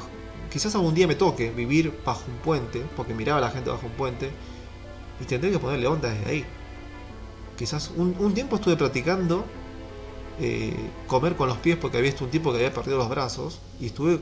Quizás 0.52 0.76
algún 0.76 0.94
día 0.94 1.08
me 1.08 1.16
toque 1.16 1.50
vivir 1.50 1.98
bajo 2.06 2.24
un 2.28 2.38
puente, 2.38 2.84
porque 2.98 3.14
miraba 3.14 3.38
a 3.38 3.42
la 3.42 3.52
gente 3.52 3.70
bajo 3.70 3.86
un 3.86 3.94
puente, 3.94 4.30
y 5.22 5.26
tendré 5.26 5.52
que 5.52 5.60
ponerle 5.60 5.88
onda 5.88 6.10
desde 6.10 6.30
ahí. 6.30 6.46
Quizás 7.58 7.92
un, 7.96 8.34
tiempo 8.34 8.56
estuve 8.56 8.76
practicando 8.76 9.46
eh, 10.40 10.76
comer 11.08 11.36
con 11.36 11.48
los 11.48 11.58
pies 11.58 11.78
porque 11.78 11.98
había 11.98 12.12
visto 12.12 12.26
un 12.26 12.32
tipo 12.32 12.52
que 12.52 12.58
había 12.58 12.74
perdido 12.74 12.98
los 12.98 13.10
brazos, 13.10 13.60
y 13.80 13.88
estuve 13.88 14.20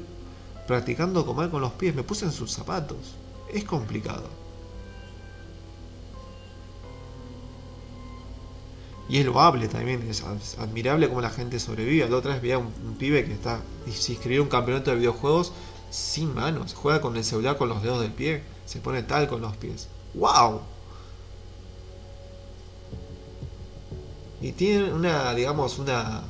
practicando 0.67 1.25
comer 1.25 1.49
con 1.49 1.61
los 1.61 1.73
pies, 1.73 1.95
me 1.95 2.03
puse 2.03 2.25
en 2.25 2.31
sus 2.31 2.51
zapatos. 2.51 3.15
Es 3.51 3.63
complicado. 3.63 4.29
Y 9.09 9.17
es 9.17 9.25
loable 9.25 9.67
también, 9.67 10.07
es 10.07 10.23
admirable 10.59 11.09
cómo 11.09 11.21
la 11.21 11.31
gente 11.31 11.59
sobrevive. 11.59 12.07
La 12.07 12.15
otra 12.15 12.33
vez 12.33 12.41
veía 12.43 12.59
un, 12.59 12.71
pibe 12.99 13.25
que 13.25 13.33
está 13.33 13.61
se 13.91 14.11
inscribió 14.11 14.43
un 14.43 14.49
campeonato 14.49 14.91
de 14.91 14.97
videojuegos 14.97 15.51
sin 15.89 16.35
manos, 16.35 16.75
juega 16.75 17.01
con 17.01 17.17
el 17.17 17.23
celular 17.23 17.57
con 17.57 17.69
los 17.69 17.81
dedos 17.81 18.01
del 18.01 18.11
pie, 18.11 18.43
se 18.65 18.79
pone 18.79 19.01
tal 19.01 19.27
con 19.27 19.41
los 19.41 19.57
pies. 19.57 19.87
¡Wow! 20.13 20.61
Y 24.41 24.53
tiene 24.53 24.93
una, 24.93 25.33
digamos, 25.33 25.79
una 25.79 26.23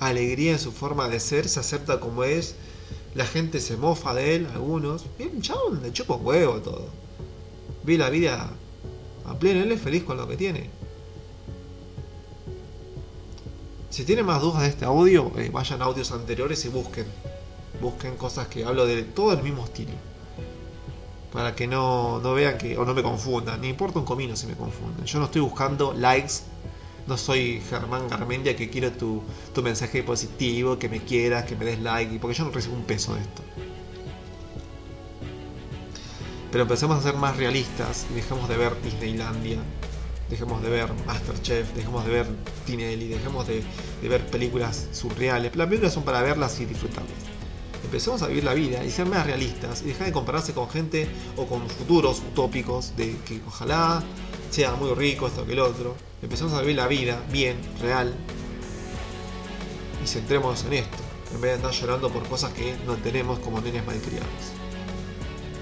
alegría 0.00 0.52
en 0.52 0.58
su 0.58 0.72
forma 0.72 1.08
de 1.08 1.20
ser, 1.20 1.48
se 1.48 1.60
acepta 1.60 2.00
como 2.00 2.24
es, 2.24 2.54
la 3.14 3.26
gente 3.26 3.60
se 3.60 3.76
mofa 3.76 4.14
de 4.14 4.36
él, 4.36 4.48
algunos. 4.54 5.04
Y 5.18 5.24
un 5.24 5.42
chabón 5.42 5.82
le 5.82 5.92
chupa 5.92 6.14
huevo 6.14 6.60
todo. 6.60 6.88
Vi 7.84 7.96
la 7.96 8.10
vida 8.10 8.50
a 9.24 9.34
pleno, 9.38 9.62
él 9.62 9.72
es 9.72 9.80
feliz 9.80 10.04
con 10.04 10.16
lo 10.16 10.26
que 10.26 10.36
tiene. 10.36 10.70
Si 13.90 14.04
tienen 14.04 14.24
más 14.24 14.40
dudas 14.40 14.62
de 14.62 14.68
este 14.68 14.86
audio, 14.86 15.30
eh, 15.36 15.50
vayan 15.52 15.82
a 15.82 15.84
audios 15.84 16.12
anteriores 16.12 16.64
y 16.64 16.68
busquen. 16.68 17.04
Busquen 17.80 18.16
cosas 18.16 18.48
que 18.48 18.64
hablo 18.64 18.86
de 18.86 19.02
todo 19.02 19.32
el 19.32 19.42
mismo 19.42 19.64
estilo. 19.64 19.92
Para 21.30 21.54
que 21.54 21.66
no, 21.66 22.18
no 22.20 22.32
vean 22.32 22.56
que, 22.56 22.78
o 22.78 22.86
no 22.86 22.94
me 22.94 23.02
confundan. 23.02 23.60
Ni 23.60 23.68
importa 23.68 23.98
un 23.98 24.06
comino 24.06 24.34
si 24.34 24.46
me 24.46 24.54
confunden. 24.54 25.04
Yo 25.04 25.18
no 25.18 25.26
estoy 25.26 25.42
buscando 25.42 25.92
likes 25.92 26.44
no 27.06 27.16
soy 27.16 27.60
Germán 27.68 28.08
Garmendia 28.08 28.56
que 28.56 28.70
quiero 28.70 28.92
tu, 28.92 29.22
mensaje 29.62 30.02
positivo, 30.02 30.78
que 30.78 30.88
me 30.88 31.00
quieras, 31.00 31.44
que 31.44 31.56
me 31.56 31.64
des 31.64 31.80
like, 31.80 32.18
porque 32.18 32.36
yo 32.36 32.44
no 32.44 32.50
recibo 32.50 32.76
un 32.76 32.84
peso 32.84 33.14
de 33.14 33.20
esto. 33.20 33.42
Pero 36.50 36.62
empecemos 36.62 36.98
a 36.98 37.02
ser 37.02 37.14
más 37.14 37.36
realistas 37.36 38.06
y 38.10 38.14
dejemos 38.14 38.48
de 38.48 38.56
ver 38.56 38.80
Disneylandia, 38.82 39.58
dejemos 40.28 40.62
de 40.62 40.68
ver 40.68 40.92
Masterchef, 41.06 41.72
dejemos 41.74 42.04
de 42.04 42.10
ver 42.10 42.26
Tinelli, 42.66 43.08
dejemos 43.08 43.46
de, 43.46 43.62
de 44.02 44.08
ver 44.08 44.26
películas 44.26 44.88
surreales. 44.92 45.56
Las 45.56 45.66
películas 45.66 45.94
son 45.94 46.04
para 46.04 46.20
verlas 46.20 46.60
y 46.60 46.66
disfrutarlas. 46.66 47.32
Empecemos 47.84 48.22
a 48.22 48.28
vivir 48.28 48.44
la 48.44 48.54
vida 48.54 48.84
y 48.84 48.90
ser 48.90 49.06
más 49.06 49.26
realistas 49.26 49.82
y 49.82 49.86
dejar 49.86 50.06
de 50.06 50.12
compararse 50.12 50.52
con 50.52 50.68
gente 50.68 51.08
o 51.36 51.46
con 51.46 51.68
futuros 51.68 52.20
utópicos 52.20 52.94
de 52.96 53.16
que 53.26 53.40
ojalá 53.46 54.02
sea 54.52 54.74
muy 54.74 54.92
rico 54.92 55.26
esto 55.26 55.46
que 55.46 55.52
el 55.52 55.60
otro. 55.60 55.96
Empezamos 56.20 56.52
a 56.52 56.60
vivir 56.60 56.76
la 56.76 56.86
vida 56.86 57.20
bien, 57.32 57.56
real, 57.80 58.14
y 60.04 60.06
centrémonos 60.06 60.64
en 60.64 60.74
esto, 60.74 60.98
en 61.34 61.40
vez 61.40 61.52
de 61.52 61.56
andar 61.56 61.72
llorando 61.72 62.10
por 62.10 62.28
cosas 62.28 62.52
que 62.52 62.76
no 62.86 62.94
tenemos 62.96 63.38
como 63.38 63.60
nenes 63.60 63.84
malcriados. 63.86 64.52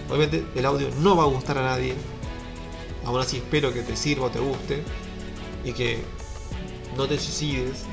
Obviamente 0.08 0.44
el 0.56 0.66
audio 0.66 0.88
no 1.00 1.16
va 1.16 1.22
a 1.22 1.26
gustar 1.26 1.56
a 1.58 1.62
nadie, 1.62 1.94
aún 3.04 3.20
así 3.20 3.36
espero 3.36 3.72
que 3.72 3.82
te 3.82 3.96
sirva 3.96 4.26
o 4.26 4.30
te 4.30 4.40
guste, 4.40 4.82
y 5.64 5.72
que 5.72 6.02
no 6.96 7.06
te 7.06 7.16
suicides, 7.18 7.84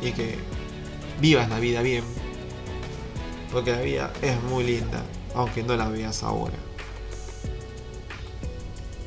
y 0.00 0.12
que 0.12 0.38
vivas 1.20 1.50
la 1.50 1.60
vida 1.60 1.82
bien, 1.82 2.04
porque 3.52 3.72
la 3.72 3.82
vida 3.82 4.12
es 4.22 4.42
muy 4.44 4.64
linda, 4.64 5.04
aunque 5.34 5.62
no 5.62 5.76
la 5.76 5.88
veas 5.90 6.22
ahora. 6.22 6.56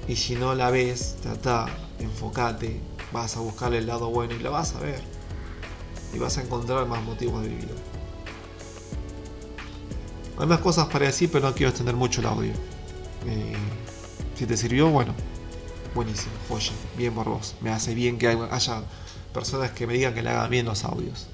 Y 0.07 0.15
si 0.15 0.35
no 0.35 0.55
la 0.55 0.71
ves, 0.71 1.17
trata, 1.21 1.67
enfócate, 1.99 2.79
vas 3.11 3.37
a 3.37 3.39
buscar 3.39 3.73
el 3.73 3.87
lado 3.87 4.09
bueno 4.09 4.33
y 4.35 4.39
lo 4.39 4.51
vas 4.51 4.75
a 4.75 4.79
ver. 4.79 5.01
Y 6.13 6.19
vas 6.19 6.37
a 6.37 6.41
encontrar 6.41 6.87
más 6.87 7.01
motivos 7.03 7.43
de 7.43 7.49
vida. 7.49 7.73
Hay 10.37 10.47
más 10.47 10.59
cosas 10.59 10.87
para 10.87 11.05
decir, 11.05 11.29
pero 11.31 11.47
no 11.47 11.53
quiero 11.53 11.69
extender 11.69 11.95
mucho 11.95 12.21
el 12.21 12.27
audio. 12.27 12.53
Eh, 13.27 13.53
si 14.35 14.45
te 14.45 14.57
sirvió, 14.57 14.89
bueno, 14.89 15.13
buenísimo, 15.93 16.33
joya, 16.49 16.71
bien 16.97 17.13
por 17.13 17.29
vos. 17.29 17.55
Me 17.61 17.69
hace 17.69 17.93
bien 17.93 18.17
que 18.17 18.27
haya 18.27 18.83
personas 19.33 19.71
que 19.71 19.85
me 19.85 19.93
digan 19.93 20.13
que 20.13 20.23
le 20.23 20.29
hagan 20.29 20.49
bien 20.49 20.65
los 20.65 20.83
audios. 20.83 21.27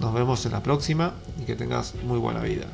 Nos 0.00 0.14
vemos 0.14 0.44
en 0.46 0.52
la 0.52 0.62
próxima 0.62 1.14
y 1.38 1.44
que 1.44 1.54
tengas 1.54 1.94
muy 1.96 2.18
buena 2.18 2.40
vida. 2.40 2.66